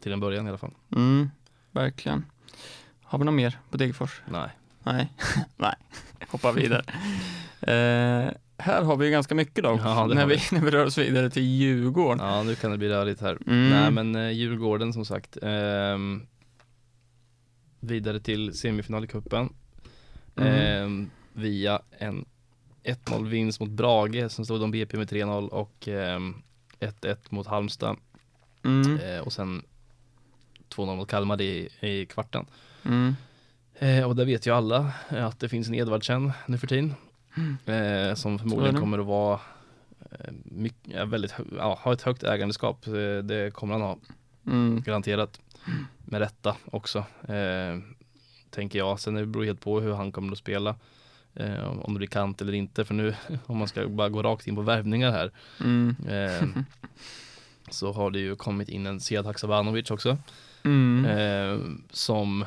[0.00, 0.72] till en början i alla fall.
[0.96, 1.30] Mm,
[1.70, 2.24] verkligen.
[3.02, 4.22] Har vi något mer på Degerfors?
[4.30, 4.48] Nej.
[4.82, 5.12] Nej,
[5.56, 5.74] nej,
[6.28, 6.84] hoppar vidare.
[7.60, 10.98] Eh, här har vi ju ganska mycket då, Ja, när, vi, när vi rör oss
[10.98, 12.26] vidare till Djurgården.
[12.26, 13.38] Ja, nu kan det bli rörigt här.
[13.46, 13.70] Mm.
[13.70, 15.36] Nej, men eh, Djurgården som sagt.
[15.42, 16.26] ehm,
[17.80, 19.52] vidare till semifinal i cupen.
[20.36, 20.52] Mm.
[20.54, 22.24] Ehm, via en
[22.84, 24.30] 1-0 vinst mot Brage.
[24.32, 26.34] Sen stod de BP med 3-0 och ehm,
[26.80, 27.96] 1-1 mot Halmstad.
[28.64, 28.98] Mm.
[29.00, 29.62] Eh, och sen
[30.74, 32.46] 2-0 mot Kalmar i, i kvarten.
[32.84, 33.16] Mm.
[33.78, 36.94] Eh, och där vet ju alla eh, att det finns en Edvardsen nu för tiden.
[37.66, 38.80] Eh, som förmodligen det.
[38.80, 39.40] kommer att vara
[40.10, 42.86] eh, mycket, väldigt, ja, ha ett högt ägandeskap.
[42.86, 42.92] Eh,
[43.24, 43.98] det kommer han ha,
[44.46, 44.82] Mm.
[44.82, 45.40] garanterat.
[46.04, 46.98] Med rätta också.
[47.28, 47.78] Eh,
[48.50, 49.00] tänker jag.
[49.00, 50.74] Sen det beror helt på hur han kommer att spela.
[51.34, 52.84] Eh, om det blir kant eller inte.
[52.84, 53.14] För nu,
[53.46, 55.30] om man ska bara gå rakt in på värvningar här.
[55.60, 55.96] Mm.
[56.08, 56.48] Eh,
[57.70, 60.18] så har det ju kommit in en Sead Haksabanovic också.
[60.64, 61.04] Mm.
[61.04, 62.44] Eh, som,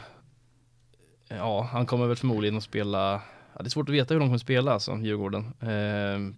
[1.27, 3.21] ja, han kommer väl förmodligen att spela,
[3.53, 5.53] ja, det är svårt att veta hur de kommer att spela alltså, Djurgården.
[5.59, 6.35] Eh,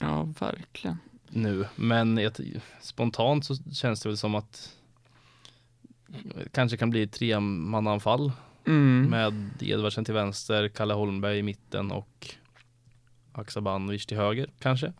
[0.00, 0.98] Ja, verkligen.
[1.28, 2.32] nu, men jag,
[2.80, 4.68] spontant så känns det väl som att det
[6.52, 8.32] kanske kan bli ett tremannaanfall
[8.66, 9.10] Mm.
[9.10, 12.28] med Edvardsen till vänster, Kalle Holmberg i mitten och
[13.32, 14.92] Haksabanovic till höger kanske.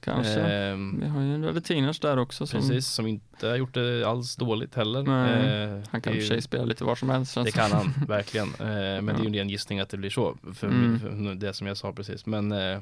[0.00, 0.40] Kanske.
[0.40, 2.46] Eh, Vi har ju en Radetinac där också.
[2.46, 5.00] Som, precis, som inte har gjort det alls dåligt heller.
[5.00, 7.34] Eh, Han kan i och för sig spela lite var som helst.
[7.44, 8.48] Det kan han verkligen.
[8.48, 8.56] Eh,
[9.02, 9.26] men det är ju Ja.
[9.28, 10.36] en ren gissning att det blir så.
[10.54, 11.00] För, Mm.
[11.00, 12.26] för det som jag sa precis.
[12.26, 12.80] Men, eh,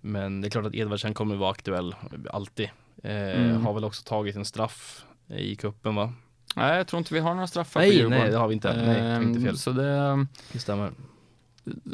[0.00, 1.94] men det är klart att Edvardsen kommer vara aktuell
[2.30, 2.68] alltid.
[3.02, 3.64] Eh, Mm.
[3.66, 6.12] Har väl också tagit en straff i kuppen va?
[6.54, 8.18] Nej, jag tror inte vi har några straffar Nej, Djurgården.
[8.20, 8.76] nej det har vi inte.
[8.86, 9.58] Nej, Ehm, inte fel.
[9.58, 10.92] Så det, Det stämmer.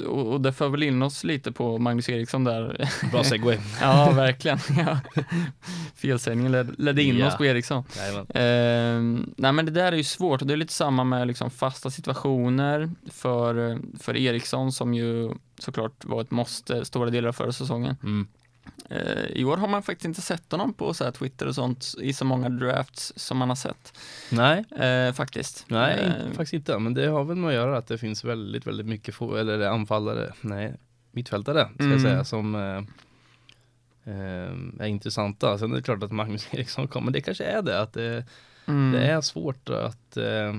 [0.06, 2.88] och, och det för väl in oss lite på Magnus Eriksson där.
[3.12, 3.58] Bra segway.
[3.80, 4.58] ja, verkligen.
[4.78, 4.98] Ja.
[5.94, 7.26] Felsägningen led, ledde in Ja.
[7.28, 7.84] oss på Eriksson.
[8.34, 11.50] Ehm, nej men det där är ju svårt och det är lite samma med liksom
[11.50, 17.52] fasta situationer för, för Eriksson som ju såklart var ett måste stora delar av förra
[17.52, 17.96] säsongen.
[18.02, 18.26] Mm.
[18.90, 21.94] Eh, I år har man faktiskt inte sett honom på så här Twitter och sånt
[22.00, 23.98] i så många drafts som man har sett.
[24.30, 25.64] Nej, Eh, faktiskt.
[25.68, 26.78] nej Eh, faktiskt inte.
[26.78, 29.60] Men det har väl med att göra att det finns väldigt, väldigt mycket få, eller
[29.68, 30.74] anfallare, nej,
[31.12, 31.92] mittfältare ska Mm.
[31.92, 32.76] jag säga, som eh,
[34.14, 35.58] eh, är intressanta.
[35.58, 38.24] Sen är det klart att Magnus Eriksson kommer, det kanske är det, att det,
[38.66, 40.54] mm, Det är svårt att eh,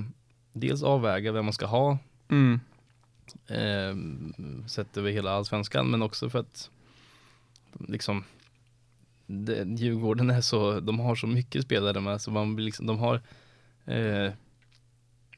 [0.54, 1.98] dels avväga vem man ska ha
[2.30, 2.60] mm,
[4.68, 6.70] sett över hela allsvenskan men också för att
[7.88, 8.24] liksom
[9.28, 13.00] det, Djurgården är så, de har så mycket spelare med så man blir liksom, de
[13.00, 13.22] har
[13.86, 14.32] eh,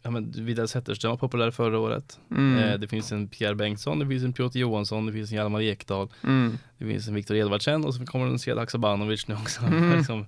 [0.05, 2.19] Ja men Vidar Zetterström var populär förra året.
[2.31, 5.37] mm, Eh, det finns en Pierre Bengtsson, det finns en Piotr Johansson, det finns en
[5.37, 9.35] Hjalmar Ekdal, mm, det finns en Viktor Edvardsen och så kommer en Sead Haksabanovic nu
[9.35, 9.65] också.
[9.65, 9.91] Mm.
[9.97, 10.25] liksom,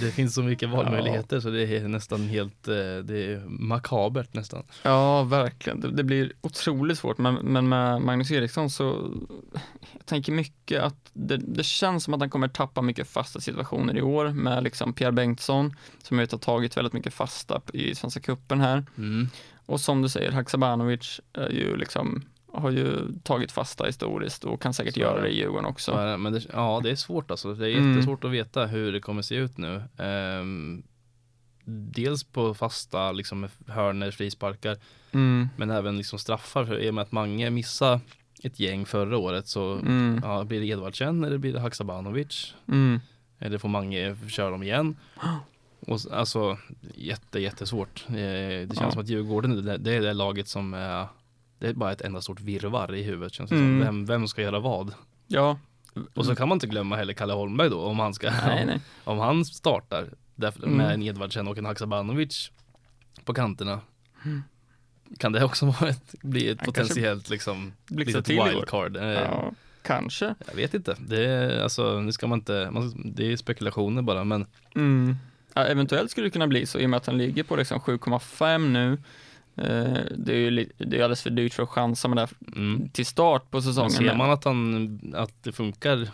[0.00, 4.62] det finns så mycket valmöjligheter så det är nästan helt, eh, det är makabert nästan.
[4.82, 5.80] Ja, verkligen.
[5.80, 9.10] Det, det blir otroligt svårt, men, men med Magnus Eriksson så
[9.92, 13.96] jag tänker mycket att det, det känns som att han kommer tappa mycket fasta situationer
[13.96, 17.94] i år med liksom Pierre Bengtsson som jag vet har tagit väldigt mycket fasta i
[17.94, 18.84] Svenska cupen här.
[18.98, 19.28] Mm.
[19.66, 24.74] Och som du säger, Haksabanovic är ju liksom har ju tagit fasta historiskt och kan
[24.74, 25.28] säkert göra det.
[25.28, 25.92] i Djurgården också.
[25.96, 27.54] Det, men det, ja det är svårt alltså.
[27.54, 27.90] Det är Mm.
[27.92, 29.82] jättesvårt att veta hur det kommer se ut nu.
[29.98, 30.82] Ehm,
[31.64, 34.76] dels på fasta liksom hörner, frisparkar,
[35.12, 36.64] Mm, men även liksom straffar.
[36.64, 38.00] För i och med att Mange missade
[38.42, 42.54] ett gäng förra året så mm, ja, blir det Edvardsen eller blir det Haksabanovic?
[42.68, 43.00] mm,
[43.38, 44.96] Eller får Mange köra dem igen?
[45.80, 46.58] Och, alltså
[46.94, 48.04] jätte, jättesvårt.
[48.08, 48.90] Eh, det känns Ja.
[48.90, 51.06] som att Djurgården, det, det är det laget som är
[51.60, 53.68] det är bara ett enda stort virrvarr i huvudet känns det Mm.
[53.78, 53.86] som.
[53.86, 54.94] Vem, vem ska göra vad?
[55.26, 55.58] ja.
[56.14, 58.80] Och så kan man inte glömma heller Kalle Holmberg då om han ska Nej, nej.
[59.04, 60.76] om han startar därför, Mm.
[60.76, 62.50] med en Edvardsen och en Haksabanovic
[63.24, 63.80] på kanterna
[65.18, 68.96] kan det också vara ett, bli ett Han potentiellt liksom litet wildcard.
[68.96, 70.34] Eh, Ja, kanske.
[70.46, 74.24] Jag vet inte, det är alltså, nu ska man inte, man, det är spekulationer bara
[74.24, 75.16] men Mm.
[75.54, 77.80] Ja, eventuellt skulle det kunna bli så i och med att han ligger på liksom
[77.80, 78.98] 7,5 nu.
[79.60, 82.30] Eh, det är ju det är alldeles för dyrt för att chansa med det här
[82.56, 82.88] mm.
[82.88, 83.90] till start på Men säsongen.
[83.90, 86.08] ser man att, han, att det funkar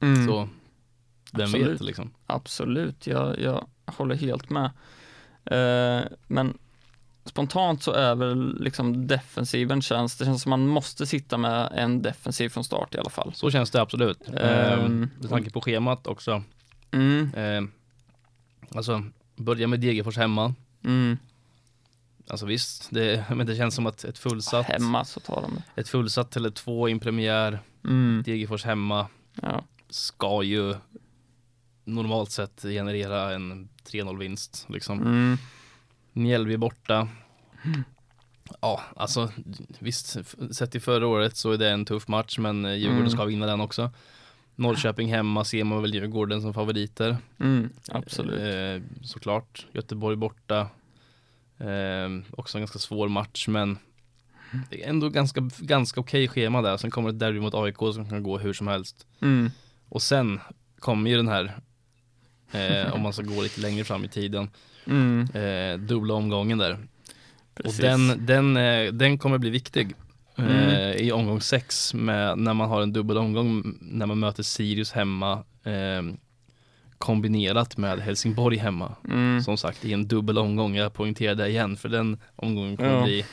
[0.00, 0.26] mm.
[0.26, 0.48] så,
[1.32, 1.68] vem Absolut.
[1.68, 2.10] vet liksom.
[2.26, 4.70] Absolut, jag, jag håller helt med.
[5.44, 6.58] Eh, men
[7.24, 12.02] spontant så är väl liksom defensiven känns, det känns som man måste sitta med en
[12.02, 13.32] defensiv från start i alla fall.
[13.34, 14.28] Så känns det absolut.
[14.36, 16.42] Ehm, Um, med tanke på schemat också.
[16.90, 17.72] Mm, Um,
[18.74, 19.04] alltså,
[19.36, 20.54] börja med Degerfors hemma.
[20.84, 21.18] mm.
[22.30, 25.80] Alltså visst, det, men det känns som att ett fullsatt, Hemma så tar de det.
[25.80, 28.22] ett fullsatt Tele2 i en premiär, Mm.
[28.26, 29.06] Degerfors hemma,
[29.42, 29.64] Ja.
[29.90, 30.74] ska ju
[31.84, 34.66] normalt sett generera en 3-0 vinst.
[34.68, 35.00] Liksom.
[35.00, 35.36] Mm.
[36.12, 37.08] Mjällby borta.
[38.60, 39.32] Ja, alltså
[39.78, 40.16] visst,
[40.50, 43.10] sett till förra året så är det en tuff match men eh, Djurgården Mm.
[43.10, 43.90] ska vinna den också.
[44.54, 47.16] Norrköping hemma ser man väl Djurgården som favoriter.
[47.40, 47.70] Mm.
[47.88, 48.40] Absolut.
[48.40, 49.66] Eh, såklart.
[49.72, 50.66] Göteborg borta.
[51.60, 53.78] Eh, också en ganska svår match men
[54.70, 56.76] det är ändå ganska, ganska okej schema där.
[56.76, 59.06] Sen kommer ett derby mot AIK som kan gå hur som helst.
[59.22, 59.50] Mm.
[59.88, 60.40] Och sen
[60.78, 61.58] kommer ju den här,
[62.52, 64.50] eh, om man ska gå lite längre fram i tiden,
[64.86, 65.28] Mm.
[65.34, 66.78] eh, dubbla omgången där.
[67.54, 67.78] Precis.
[67.78, 69.94] Och den, den, eh, den kommer bli viktig.
[70.36, 70.96] Eh, Mm.
[70.98, 75.32] I omgång sex med, när man har en dubbel omgång när man möter Sirius hemma
[75.64, 76.02] eh,
[76.98, 78.94] kombinerat med Helsingborg hemma.
[79.08, 79.42] Mm.
[79.42, 83.02] Som sagt i en dubbel omgång, jag poängterar det igen för den omgången kommer Ja.
[83.04, 83.24] bli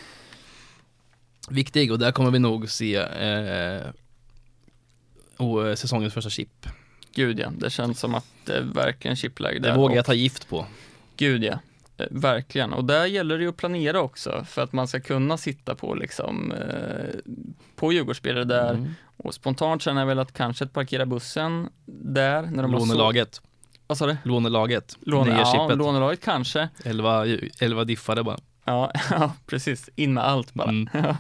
[1.50, 3.82] viktig och där kommer vi nog se eh,
[5.38, 6.66] och, eh, säsongens första chip.
[7.16, 9.76] Gud ja, det känns som att det är verkligen chipläge Det där.
[9.76, 10.66] vågar Och- jag ta gift på.
[11.18, 11.60] Gud ja,
[11.98, 12.74] Eh, verkligen.
[12.74, 15.96] Och där gäller det ju att planera också för att man ska kunna sitta på
[15.96, 17.16] liksom eh,
[17.76, 18.94] på Djurgårdsspelare där Mm.
[19.18, 23.42] och spontant känner jag väl att kanske att parkera bussen där när de har Lånelaget,
[23.88, 24.18] Vad sa du?
[24.24, 25.78] lånelaget, Låne, nya ja, chippet.
[25.78, 26.70] lånelaget kanske.
[26.84, 27.26] 11,
[27.60, 28.38] 11 diffare bara.
[28.66, 29.90] Ja, ja, precis.
[29.96, 30.70] In med allt bara.
[30.70, 30.90] Mm.
[30.94, 31.18] Ja,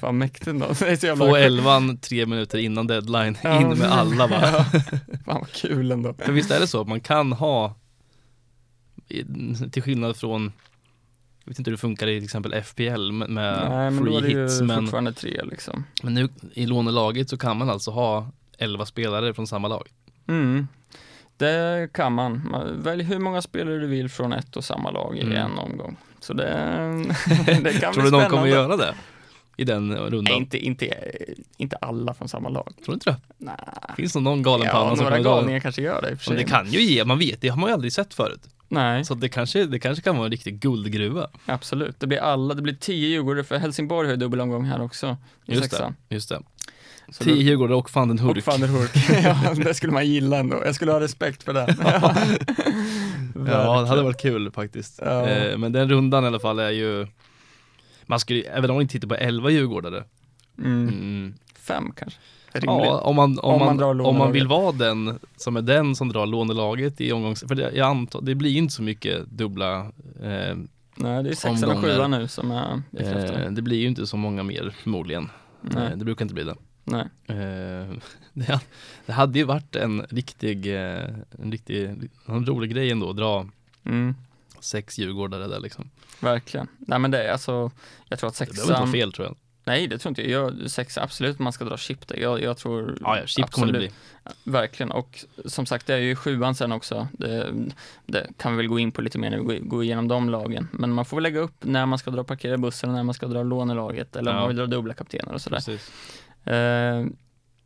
[0.00, 0.74] Fan mäktigt då.
[1.16, 3.60] Få elvan tre minuter innan deadline, Ja.
[3.60, 4.40] in med alla bara.
[4.50, 4.64] Ja,
[5.24, 6.14] Fan vad kul ändå.
[6.18, 7.74] För visst är det så att man kan ha,
[9.72, 10.52] till skillnad från,
[11.44, 14.60] jag vet inte hur det funkar i till exempel FPL med, Nej, men free hits,
[14.60, 15.84] men, tre liksom.
[16.02, 19.88] men nu i lånelaget så kan man alltså ha 11 spelare från samma lag.
[20.28, 20.68] Mm.
[21.36, 22.56] Det kan man.
[22.82, 25.36] Välj hur många spelare du vill från ett och samma lag i Mm.
[25.36, 25.96] en omgång.
[26.20, 26.44] Så det,
[27.62, 28.94] det kan Tror du någon kommer göra det?
[29.56, 30.24] I den rundan?
[30.24, 30.86] Nej, inte, inte,
[31.56, 32.72] inte alla från samma lag.
[32.76, 33.16] Tror du inte det?
[33.38, 33.54] Nej.
[33.96, 36.30] Finns det någon galen Ja, panna som några galningar kanske gör det i och för
[36.30, 36.44] Men sig.
[36.46, 38.40] det kan ju ge, man vet, det har man ju aldrig sett förut.
[38.68, 41.28] Nej, Så det kanske, det kanske kan vara en riktig guldgruva.
[41.46, 42.00] absolut.
[42.00, 45.16] Det blir alla, det blir tio Djurgårdare för Helsingborg har ju dubbelomgång här också.
[45.44, 46.40] Just det, just det.
[47.08, 48.36] Så Tio då- Djurgårdare och van den Hurk.
[48.36, 48.90] Och van der Hurk.
[49.24, 50.62] ja, det skulle man gilla ändå.
[50.64, 51.76] Jag skulle ha respekt för det.
[53.46, 55.00] Ja, det hade varit kul faktiskt.
[55.04, 55.28] Ja.
[55.28, 57.06] Eh, men den rundan i alla fall är ju,
[58.06, 60.04] man skulle, även om man inte tittar på 11 Djurgårdare.
[60.58, 60.88] Mm.
[60.88, 61.34] Mm.
[61.58, 62.18] Fem kanske.
[62.62, 66.08] Ja, om man, om, Om man om man vill vara den som är den som
[66.08, 69.78] drar lånelaget i omgång, för det, jag antar, det blir inte så mycket dubbla,
[70.22, 70.56] eh,
[70.96, 71.82] Nej, det är och omgångar.
[71.82, 73.44] sjuan nu som är bekräftade.
[73.44, 75.28] eh, det blir ju inte så många mer förmodligen.
[75.60, 75.84] Nej.
[75.92, 76.54] Eh, det brukar inte bli det.
[76.84, 77.06] Nej.
[77.26, 77.96] Eh,
[78.32, 78.60] det,
[79.06, 81.04] det hade ju varit en riktig, eh,
[81.42, 83.46] en riktig, en rolig grej ändå att dra
[83.86, 84.14] Mm.
[84.60, 85.90] sex djurgårdare där liksom.
[86.20, 86.68] Verkligen.
[86.78, 87.70] Nej men det är alltså,
[88.08, 89.36] jag tror att Det behöver inte sexan, fel tror jag.
[89.64, 92.16] nej det tror inte jag, jag sex, absolut man ska dra chip där.
[92.16, 93.90] Jag, jag tror Ja, ja chip kommer det bli.
[94.44, 97.08] Verkligen, och som sagt det är ju sjuan sen också.
[97.12, 97.52] Det,
[98.06, 100.68] det kan vi väl gå in på lite mer när vi går- igenom de lagen.
[100.72, 103.14] Men man får väl lägga upp när man ska dra parkera bussen och när man
[103.14, 104.40] ska dra lånelaget eller om Ja.
[104.40, 105.56] man vill dra dubbla kaptener och sådär.
[105.56, 105.92] Precis.
[106.44, 107.06] Eh,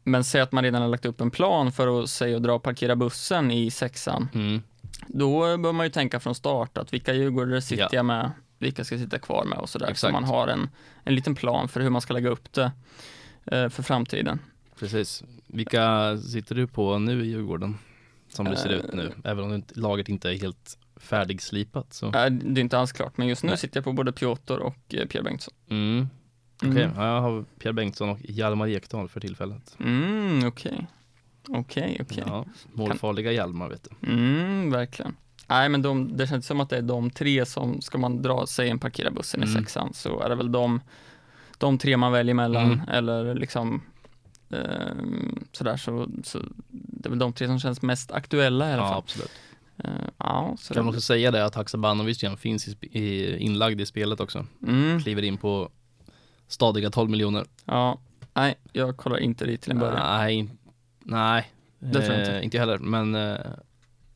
[0.04, 2.58] men säg att man redan har lagt upp en plan för att säga att dra
[2.58, 4.28] parkera bussen i sexan.
[4.34, 4.62] Mm.
[5.06, 7.88] Då bör man ju tänka från start att vilka djurgårdare sitter Ja.
[7.92, 9.94] jag med, vilka ska sitta kvar med och sådär.
[9.94, 10.68] Så man har en,
[11.04, 12.72] en liten plan för hur man ska lägga upp det
[13.44, 14.38] eh, för framtiden.
[14.78, 15.22] Precis.
[15.46, 17.78] Vilka sitter du på nu i Djurgården?
[18.28, 18.76] Som det ser Eh.
[18.76, 19.12] ut nu.
[19.24, 22.10] Även om laget inte är helt färdigslipat så.
[22.10, 23.58] Det är inte alls klart, men just nu Nej.
[23.58, 25.54] sitter jag på både Piotr och eh, Pierre Bengtsson.
[25.70, 26.08] Mm.
[26.62, 26.96] Okej, Mm.
[26.96, 29.76] ja, jag har Pierre Bengtsson och Hjalmar Ekdal för tillfället.
[29.80, 30.86] Mm, okej.
[31.48, 32.22] Okej, okej.
[32.26, 34.10] Ja, målfarliga Hjalmar vet du.
[34.12, 35.16] Mm, verkligen.
[35.48, 38.46] Nej, men de, det känns som att det är de tre som, ska man dra
[38.46, 39.62] sig en parkera bussen i Mm.
[39.62, 40.80] sexan, så är det väl de,
[41.58, 42.88] de tre man väljer mellan, Mm.
[42.88, 43.82] eller liksom
[44.50, 48.82] ehm, sådär, så, så det är väl de tre som känns mest aktuella i alla
[48.82, 48.98] Ja, fall.
[48.98, 49.30] absolut.
[49.84, 53.80] Eh, ja, så Kan man det, också säga det att Haksabanovic finns i, i, inlagd
[53.80, 54.46] i spelet också.
[54.66, 55.70] mm, Kliver in på
[56.48, 57.44] stadiga 12 miljoner.
[57.64, 57.98] ja,
[58.34, 60.18] nej, jag kollar inte dit till en början.
[60.18, 60.48] Nej,
[60.98, 61.52] nej.
[61.78, 62.36] Det tror jag inte.
[62.38, 62.78] Eh, inte heller.
[62.78, 63.36] Men eh,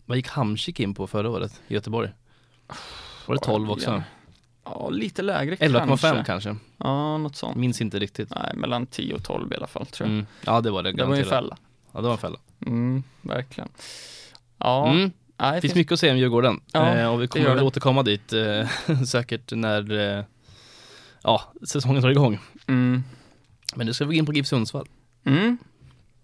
[0.07, 2.11] vad gick Hamsik in på förra året i Göteborg?
[3.27, 4.03] Var det 12 också?
[4.65, 6.25] Ja, lite lägre 11,5 kanske.
[6.27, 6.57] kanske.
[6.79, 7.57] Ja, något sånt.
[7.57, 8.31] Minns inte riktigt.
[8.35, 10.15] Nej, mellan 10 och 12 i alla fall, tror jag.
[10.15, 10.27] Mm.
[10.47, 11.29] Ja det var det det var en garanterat.
[11.29, 11.57] fälla.
[11.93, 12.39] Ja det var en fälla.
[12.67, 13.69] Mm, verkligen.
[14.59, 15.11] Ja, Mm.
[15.37, 16.61] nej, Det finns mycket att säga om Djurgården.
[16.73, 17.63] Ja, eh, och vi kommer det.
[17.63, 18.69] återkomma dit eh,
[19.07, 20.25] säkert när eh,
[21.25, 22.39] ja, säsongen drar igång.
[22.67, 23.03] Mm.
[23.77, 24.89] Men nu ska vi gå in på GIF Sundsvall.
[25.25, 25.59] Mm.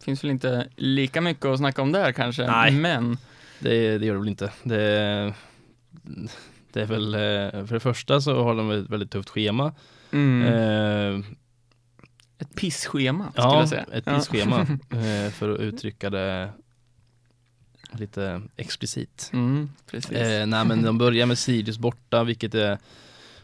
[0.04, 2.72] Finns väl inte lika mycket att snacka om där kanske, Nej.
[2.72, 3.16] men
[3.60, 4.52] Det, det gör det väl inte.
[4.62, 5.34] Det,
[6.72, 9.74] det är väl, eh, för det första så har de ett väldigt tufft schema.
[10.12, 11.24] mm, Eh,
[12.38, 13.84] ett pissschema skulle ja, jag säga.
[13.92, 14.16] ett Ja.
[14.18, 16.50] pissschema eh, för att uttrycka det
[17.92, 19.30] lite explicit.
[19.32, 19.70] Mm.
[19.92, 22.78] Eh, nej men de börjar med Sirius borta, vilket är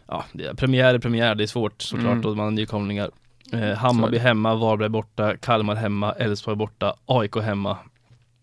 [0.09, 2.26] Ja, det premiär är premiär, det är svårt såklart Mm.
[2.26, 3.11] och man har nykomlingar.
[3.52, 7.78] Eh, Hammarby hemma, Varberg borta, Kalmar hemma, Elfsborg borta, AIK hemma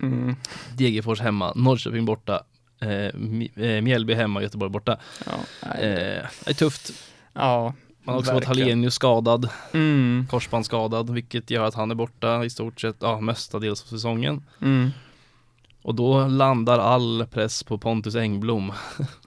[0.03, 0.35] Mm,
[0.77, 2.43] Degerfors hemma, Norrköping borta
[2.81, 2.89] eh,
[3.65, 4.97] eh, Mjällby hemma, Göteborg borta.
[5.25, 5.31] Ja,
[5.65, 5.83] nej.
[5.83, 6.91] eh, Det är tufft.
[7.33, 8.67] Ja, Man har också fått verkligen.
[8.67, 13.83] Hallenius skadad, Mm, korsbandsskadad, vilket gör att han är borta i stort sett, ja mestadels
[13.83, 14.43] av säsongen.
[14.61, 14.89] Mm.
[15.81, 18.71] Och då landar all press på Pontus Engblom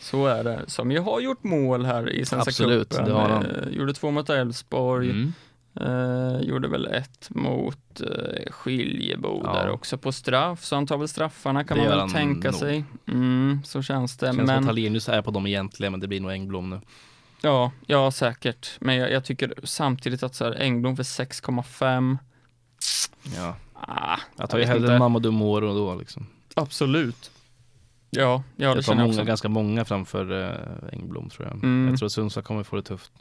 [0.00, 0.64] Så är det.
[0.66, 3.04] Som ju har gjort mål här i Svenska Absolut, cupen.
[3.06, 3.46] det har han.
[3.46, 5.10] Eh, gjorde två mot Elfsborg.
[5.10, 5.32] mm.
[5.80, 9.52] Eh, gjorde väl ett mot eh, Skiljebo Ja.
[9.52, 10.64] där också på straff.
[10.64, 12.60] Så han tar väl straffarna kan Det man väl tänka nog.
[12.60, 12.84] sig.
[13.08, 14.26] Mm, så känns det.
[14.26, 16.80] Känns som men att Hallenius är på dem egentligen men det blir nog Engblom nu
[17.42, 18.70] ja, ja, säkert.
[18.80, 22.18] Men jag, jag tycker samtidigt att så här, Engblom för 6,5.
[23.36, 24.98] Ja, Ah, jag tar ju hellre.
[24.98, 27.30] Mamadou Moro då liksom absolut.
[28.10, 29.24] Ja, ja det Jag känner jag också.
[29.24, 31.88] ganska många framför eh, Engblom tror jag Mm.
[31.88, 33.12] Jag tror att Sundsvall kommer få det tufft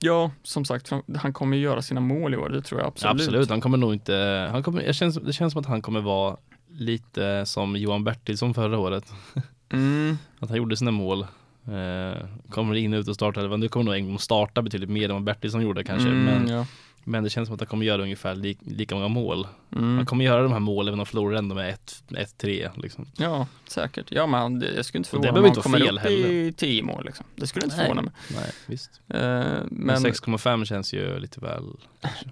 [0.00, 3.14] Ja, som sagt, han kommer göra sina mål i år, det tror jag absolut.
[3.14, 6.00] Absolut, han kommer nog inte han kommer, jag känns, Det känns som att han kommer
[6.00, 6.36] vara
[6.70, 9.12] lite som Johan Bertilsson förra året
[9.72, 11.20] Mm, Att han gjorde sina mål
[11.66, 15.24] eh, Kommer in, ut och startar Nu kommer nog Engblom starta betydligt mer än vad
[15.24, 16.66] Bertilsson gjorde kanske mm, men, ja.
[17.04, 19.46] Men det känns som att han kommer göra ungefär li, lika många mål
[19.76, 19.96] Mm.
[19.96, 21.78] Han kommer göra de här målen men de förlorar ändå med
[22.08, 24.06] 1-3 liksom Ja, säkert.
[24.10, 26.30] Ja, men han- det- jag skulle inte förvåna mig om han kommer upp heller.
[26.30, 27.26] i 10 mål liksom.
[27.36, 27.86] Det skulle inte Nej.
[27.86, 28.12] förvåna mig.
[28.34, 31.64] Nej, visst Eh, Men, men 6,5 känns ju lite väl.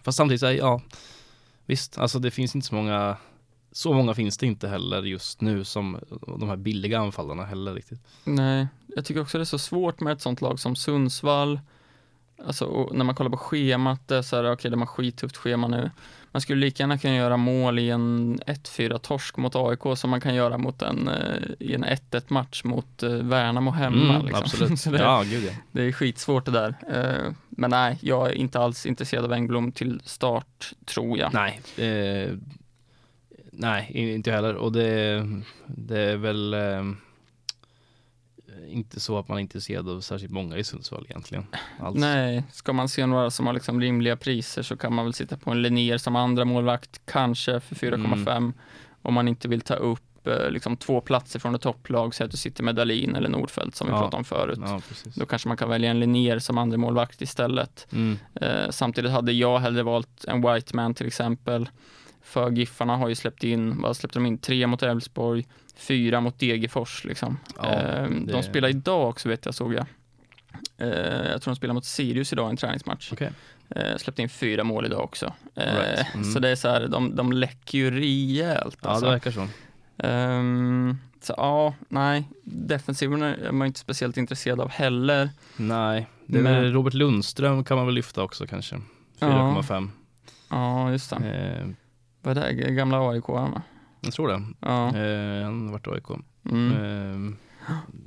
[0.02, 0.82] Fast samtidigt ja
[1.66, 3.16] Visst, alltså det finns inte så många
[3.72, 5.98] Så många finns det inte heller just nu som
[6.38, 10.12] de här billiga anfallarna heller riktigt nej, jag tycker också det är så svårt med
[10.12, 11.60] ett sånt lag som Sundsvall.
[12.46, 15.68] Alltså när man kollar på schemat, det är så här, okej, de har skittufft schema
[15.68, 15.90] nu.
[16.32, 20.20] Man skulle lika gärna kunna göra mål i en 1-4 torsk mot AIK som man
[20.20, 24.14] kan göra mot en, eh, i en 1-1 match mot eh, Värnamo hemma.
[24.14, 24.44] Mm, liksom.
[24.44, 26.74] Absolut, det, ja gud ja det är skitsvårt det där.
[26.90, 31.34] Eh, men nej, jag är inte alls intresserad av Engblom till start, tror jag.
[31.34, 32.34] Nej, eh,
[33.52, 35.26] nej inte heller och det,
[35.66, 36.84] det är väl eh,
[38.70, 41.46] inte så att man är intresserad av särskilt många i Sundsvall egentligen
[41.80, 41.98] alls.
[42.00, 45.36] Nej, ska man se några som har liksom rimliga priser så kan man väl sitta
[45.36, 48.52] på en Linnér som andra målvakt kanske för 4,5
[49.02, 52.30] om man inte vill ta upp eh, liksom två platser från ett topplag, så att
[52.30, 53.98] du sitter med Dalin eller Nordfeldt som vi Ja.
[53.98, 54.58] pratade om förut.
[54.62, 54.80] Ja.
[55.14, 57.86] Då kanske man kan välja en Linnér som andra målvakt istället.
[57.92, 58.18] Mm.
[58.34, 61.68] Eh, samtidigt hade jag hellre valt en Whiteman till exempel.
[62.30, 64.38] För Giffarna har ju släppt in, vad släppte de in?
[64.38, 67.38] Tre mot Elfsborg, fyra mot Degerfors liksom.
[67.56, 69.86] Ja, eh, det- De spelar idag också vet jag, såg jag.
[70.78, 70.88] Eh,
[71.30, 73.12] jag tror de spelar mot Sirius idag, en träningsmatch.
[73.12, 73.30] Okej.
[73.70, 75.32] Eh, släppte in fyra mål idag också.
[75.54, 76.14] Right.
[76.14, 76.24] Mm.
[76.32, 78.78] Så det är så här, de, de läcker ju rejält.
[78.82, 79.04] Ja, Alltså.
[79.06, 79.48] det verkar så.
[79.98, 85.30] Ehm, så ja, nej, defensiven är man inte speciellt intresserad av heller.
[85.56, 88.80] Nej, det Men- Robert Lundström kan man väl lyfta också kanske.
[89.20, 89.90] 4,5.
[90.50, 91.74] Ja, just det.
[92.22, 92.72] Vad är det?
[92.72, 93.62] Gamla AIK va?
[94.00, 94.42] jag tror det.
[94.60, 94.86] Ja.
[94.96, 96.20] Eh, han har varit AIK.
[96.50, 96.72] Mm.
[96.72, 97.34] Eh,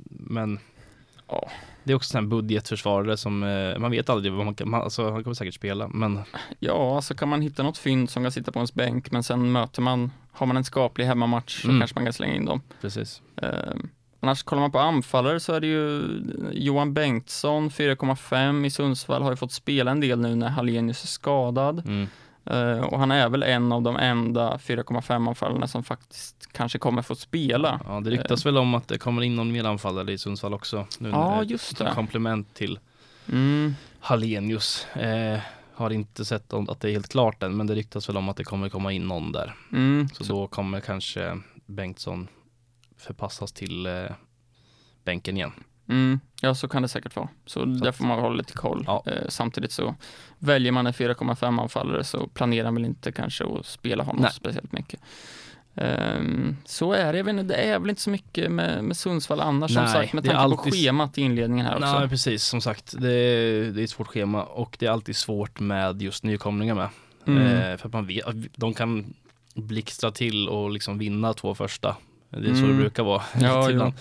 [0.08, 0.58] men
[1.28, 1.48] Ja.
[1.84, 5.10] det är också en budgetförsvarare som, eh, man vet aldrig vad man kan, man, alltså
[5.10, 6.20] han kommer säkert spela men
[6.58, 9.52] Ja, så kan man hitta något fynd som kan sitta på ens bänk, men sen
[9.52, 11.80] möter man, har man en skaplig hemmamatch så Mm.
[11.80, 12.60] kanske man kan slänga in dem.
[12.80, 13.22] precis.
[13.42, 13.48] Eh,
[14.20, 16.02] annars kollar man på anfallare så är det ju
[16.52, 21.06] Johan Bengtsson, 4,5 i Sundsvall, har ju fått spela en del nu när Hallenius är
[21.08, 21.82] skadad.
[21.86, 22.06] Mm.
[22.46, 27.02] Eh, och han är väl en av de enda 4,5 anfallarna som faktiskt kanske kommer
[27.02, 27.80] få spela.
[27.86, 30.86] Ja, det ryktas väl om att det kommer in någon mer anfallare i Sundsvall också.
[30.98, 31.92] Nu Ja, just det.
[31.94, 32.78] komplement till
[33.28, 34.86] Mm, Hallenius.
[34.94, 35.38] Eh,
[35.74, 38.36] har inte sett att det är helt klart än, men det ryktas väl om att
[38.36, 39.54] det kommer komma in någon där.
[39.72, 42.28] mm, Så, då kommer kanske Bengtsson
[42.96, 43.92] förpassas till eh,
[45.04, 45.52] bänken igen.
[45.88, 47.28] Mm, ja, så kan det säkert vara.
[47.46, 48.84] Så, där att- får man hålla lite koll.
[48.86, 49.02] Ja.
[49.06, 49.94] Eh, samtidigt så
[50.38, 54.30] väljer man en 4,5 anfallare så planerar man väl inte kanske att spela honom Nej.
[54.32, 55.00] speciellt mycket.
[55.76, 57.18] Ehm, så är det.
[57.18, 59.92] Jag vet inte, det är väl inte så mycket med, med Sundsvall annars som Nej,
[59.92, 61.98] sagt med tanke på alltid- schemat i inledningen här också.
[61.98, 62.44] Nej, precis.
[62.44, 66.02] Som sagt, det är, det är ett svårt schema och det är alltid svårt med
[66.02, 66.88] just nykomlingar med.
[67.26, 67.42] Mm.
[67.46, 68.24] Eh, för att man vet,
[68.56, 69.14] de kan
[69.54, 71.96] blixtra till och liksom vinna två första.
[72.30, 72.68] Det är så Mm.
[72.68, 73.22] det brukar vara.
[73.40, 73.92] Ja.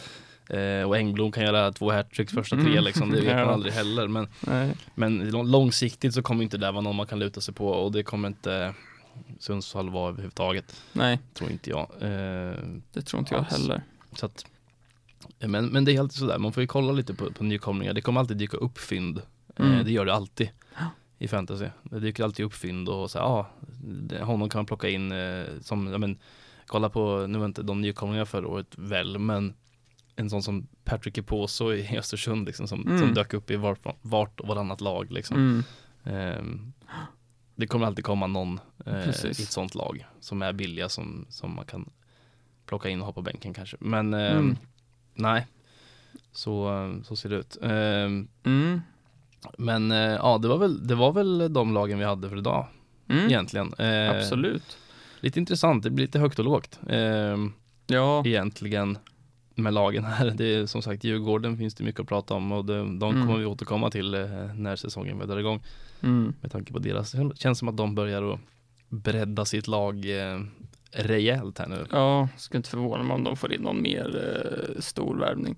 [0.53, 2.83] Eh, och Engblom kan göra två hattricks första tre Mm.
[2.83, 3.11] liksom.
[3.11, 4.07] Det vet man aldrig heller.
[4.07, 4.75] Men, Nej.
[4.95, 7.91] men lång- långsiktigt så kommer inte det vara någon man kan luta sig på och
[7.91, 8.73] det kommer inte
[9.39, 10.81] Sundsvall vara överhuvudtaget.
[10.93, 11.87] Nej, Tror inte jag.
[12.01, 12.57] Eh,
[12.93, 13.51] det tror inte jag Alls.
[13.51, 13.83] heller.
[14.15, 14.45] så att,
[15.39, 17.93] men, men det är alltid sådär, man får ju kolla lite på, på nykomlingar.
[17.93, 19.21] Det kommer alltid dyka upp fynd.
[19.55, 19.71] Mm.
[19.73, 20.49] Eh, det gör det alltid
[21.17, 21.65] i fantasy.
[21.83, 23.47] Det dyker alltid upp fynd och så ja,
[23.83, 26.17] det- honom kan man plocka in eh, som, ja men
[26.65, 29.53] kolla på, nu var inte de nykomlingar förra året väl, men
[30.15, 32.99] en sån som Patrick Eposo i Östersund liksom, som, Mm.
[32.99, 35.37] som dök upp i vart, vart och varannat lag liksom.
[35.37, 35.63] Mm.
[36.03, 36.73] Ehm,
[37.55, 41.55] det kommer alltid komma någon eh, i ett sånt lag som är billiga som, som
[41.55, 41.89] man kan
[42.65, 43.77] plocka in och ha på bänken kanske.
[43.79, 44.57] Men ehm, Mm.
[45.13, 45.47] nej,
[46.31, 46.69] så,
[47.03, 47.57] så ser det ut.
[47.61, 48.81] Mm.
[49.57, 52.67] men eh, ja, det var, väl, det var väl de lagen vi hade för idag
[53.09, 53.25] Mm.
[53.25, 53.73] egentligen.
[53.73, 54.77] Eh, Absolut.
[55.19, 56.79] Lite intressant, det blir lite högt och lågt
[57.87, 58.97] Ja, egentligen
[59.55, 60.31] med lagen här.
[60.37, 63.27] Det är som sagt Djurgården finns det mycket att prata om och de, de Mm.
[63.27, 65.63] kommer vi återkomma till eh, när säsongen väl drar igång.
[66.01, 66.33] mm.
[66.41, 68.39] Med tanke på deras, det känns som att de börjar att
[68.89, 69.95] bredda sitt lag
[70.33, 70.39] eh,
[70.91, 71.85] rejält här nu.
[71.91, 74.35] ja, ska inte förvåna mig om de får in någon mer
[74.75, 75.55] eh, stor värvning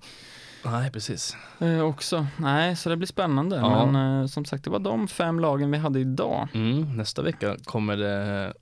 [0.64, 1.36] Nej, precis.
[1.60, 2.26] eh, också.
[2.36, 3.56] Nej, så det blir spännande.
[3.56, 3.86] Ja.
[3.86, 6.48] Men eh, som sagt, det var de fem lagen vi hade idag.
[6.54, 8.52] Mm, nästa vecka kommer det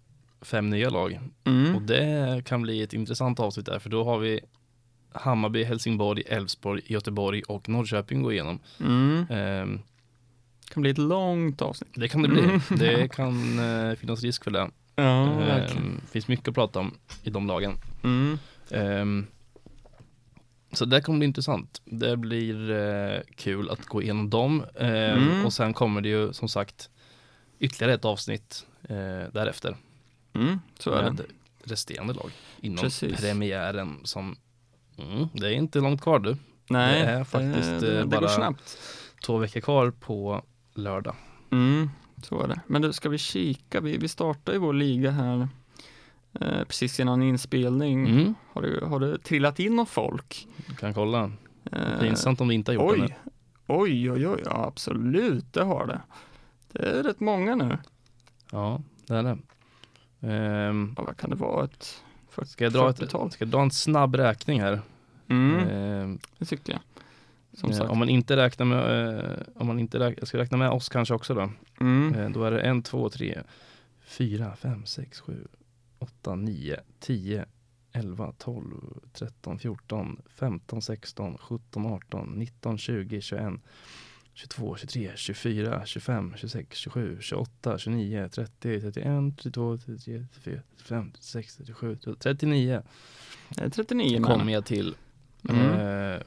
[0.43, 1.76] fem nya lag Mm.
[1.76, 4.41] och det kan bli ett intressant avsnitt där för då har vi
[5.14, 8.58] Hammarby, Helsingborg, Elfsborg, Göteborg och Norrköping gå igenom.
[8.80, 9.26] Mm.
[9.30, 9.80] Ehm,
[10.68, 11.90] kan bli ett långt avsnitt.
[11.94, 12.42] det kan det bli.
[12.42, 12.60] Mm.
[12.70, 14.70] Det kan eh, finnas risk för det.
[14.96, 17.72] Ja, Ehm, finns mycket att prata om i de lagen.
[18.02, 18.38] Mm.
[18.70, 19.26] Ehm,
[20.72, 21.82] så det kommer bli intressant.
[21.84, 24.64] Det blir eh, kul att gå igenom dem.
[24.80, 25.46] Ehm, Mm.
[25.46, 26.90] Och sen kommer det ju som sagt
[27.58, 28.96] ytterligare ett avsnitt eh,
[29.32, 29.76] därefter.
[30.34, 30.58] Mm.
[30.78, 31.10] Så är det.
[31.12, 31.20] med
[31.64, 33.20] resterande lag inom Precis.
[33.20, 34.36] premiären som
[34.99, 36.36] mm, det är inte långt kvar du.
[36.70, 38.78] Nej, det är faktiskt, det, det, eh, det går bara- snabbt.
[39.26, 40.42] Två veckor kvar på
[40.74, 41.14] lördag.
[41.53, 41.90] Mm,
[42.22, 42.61] så är det.
[42.66, 43.80] Men du, ska vi kika?
[43.80, 45.49] Vi, vi startar ju vår liga här
[46.40, 48.07] eh, precis innan inspelning.
[48.09, 48.34] Mm.
[48.53, 50.47] Har, det, har det trillat in någon folk?
[50.66, 51.32] Du kan kolla.
[51.72, 53.09] Eh, Pinsamt om vi inte har gjort det nu.
[53.66, 56.01] oj, oj, oj, ja, absolut, det har det.
[56.72, 57.78] Det är rätt många nu.
[58.51, 59.38] Ja, det är det.
[60.20, 61.64] Ehm, Ja, vad kan det vara?
[61.64, 62.03] Ett
[62.35, 63.30] fyrt- ska, jag dra ett, 40-tal?
[63.30, 64.80] ska jag dra en snabb räkning här?
[65.28, 66.80] Mm, Ehm, det tycker jag.
[67.53, 67.91] Som eh, sagt.
[67.91, 70.89] om man inte räknar med, eh, om man inte räknar, jag ska räkna med oss
[70.89, 71.51] kanske också då.
[71.80, 73.43] Mm, Eh, Då är det en, två, tre,
[74.05, 75.47] fyra, fem, sex, sju,
[75.99, 77.45] åtta, nio, tio,
[77.93, 78.74] elva, tolv,
[79.12, 83.61] tretton, fjorton, femton, sexton, sjutton, arton, nitton, tjugo, tjugoen,
[84.35, 91.57] tjugotvå, tjugotre, tjugofyra, tjugofem, tjugosex, tjugosju, tjugoåtta, tjugonio, trettio, trettioen, trettiotvå, trettiotre, trettiofyra, trettiofem, trettiosex,
[91.57, 92.82] trettiosju, trettionio
[93.49, 94.95] det är 39 kommer jag till.
[95.49, 95.61] Mm.
[96.14, 96.20] Eh,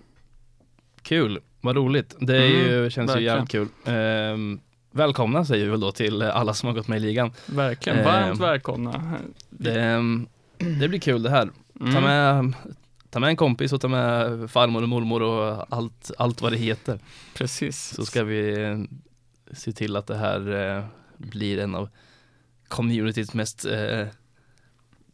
[1.02, 2.16] kul, vad roligt.
[2.20, 3.24] Det är Mm, ju, känns ju verkligen.
[3.24, 3.68] jävligt kul.
[3.94, 4.60] Eh,
[4.92, 7.32] välkomna säger vi väl då till alla som har gått med i ligan.
[7.46, 9.20] Verkligen, Eh, varmt välkomna.
[9.50, 10.28] Det, ehm,
[10.58, 11.50] det blir kul det här.
[11.80, 12.04] Ta Mm.
[12.04, 12.54] med,
[13.10, 16.58] ta med en kompis och ta med farmor och mormor och allt, allt vad det
[16.58, 17.00] heter.
[17.34, 17.94] Precis.
[17.96, 18.78] Så ska vi eh,
[19.56, 20.84] se till att det här eh,
[21.18, 21.90] blir en av
[22.68, 24.06] communityts mest eh,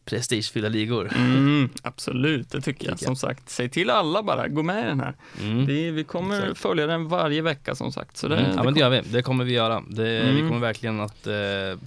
[0.04, 1.12] prestigefyllda ligor.
[1.16, 2.98] Mm, absolut, det tycker jag.
[2.98, 5.14] Som sagt, säg till alla bara, gå med i den här.
[5.40, 5.66] Mm.
[5.66, 6.60] Vi, vi kommer Exakt.
[6.60, 8.16] följa den varje vecka som sagt.
[8.16, 9.82] Så det, Mm, ja det men det gör vi, det kommer vi göra.
[9.88, 10.48] Det, Vi Mm.
[10.48, 11.78] kommer verkligen att, eh,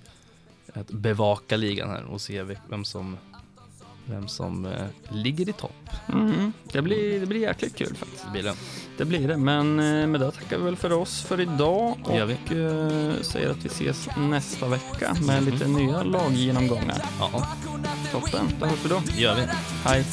[0.73, 3.17] att bevaka ligan här och se vem som,
[4.09, 4.71] vem som eh,
[5.09, 5.89] ligger i topp.
[6.13, 8.23] mm, det, blir, det blir jäkligt kul faktiskt.
[8.25, 8.53] Det blir det.
[8.97, 12.15] Det blir det, men eh, med det tackar vi väl för oss för idag och
[12.51, 17.01] eh, säger att vi ses nästa vecka med lite nya laggenomgångar.
[17.19, 17.47] Ja,
[18.11, 19.01] Toppen, då hörs vi då.
[19.05, 19.41] det gör vi.
[19.83, 20.05] Hej!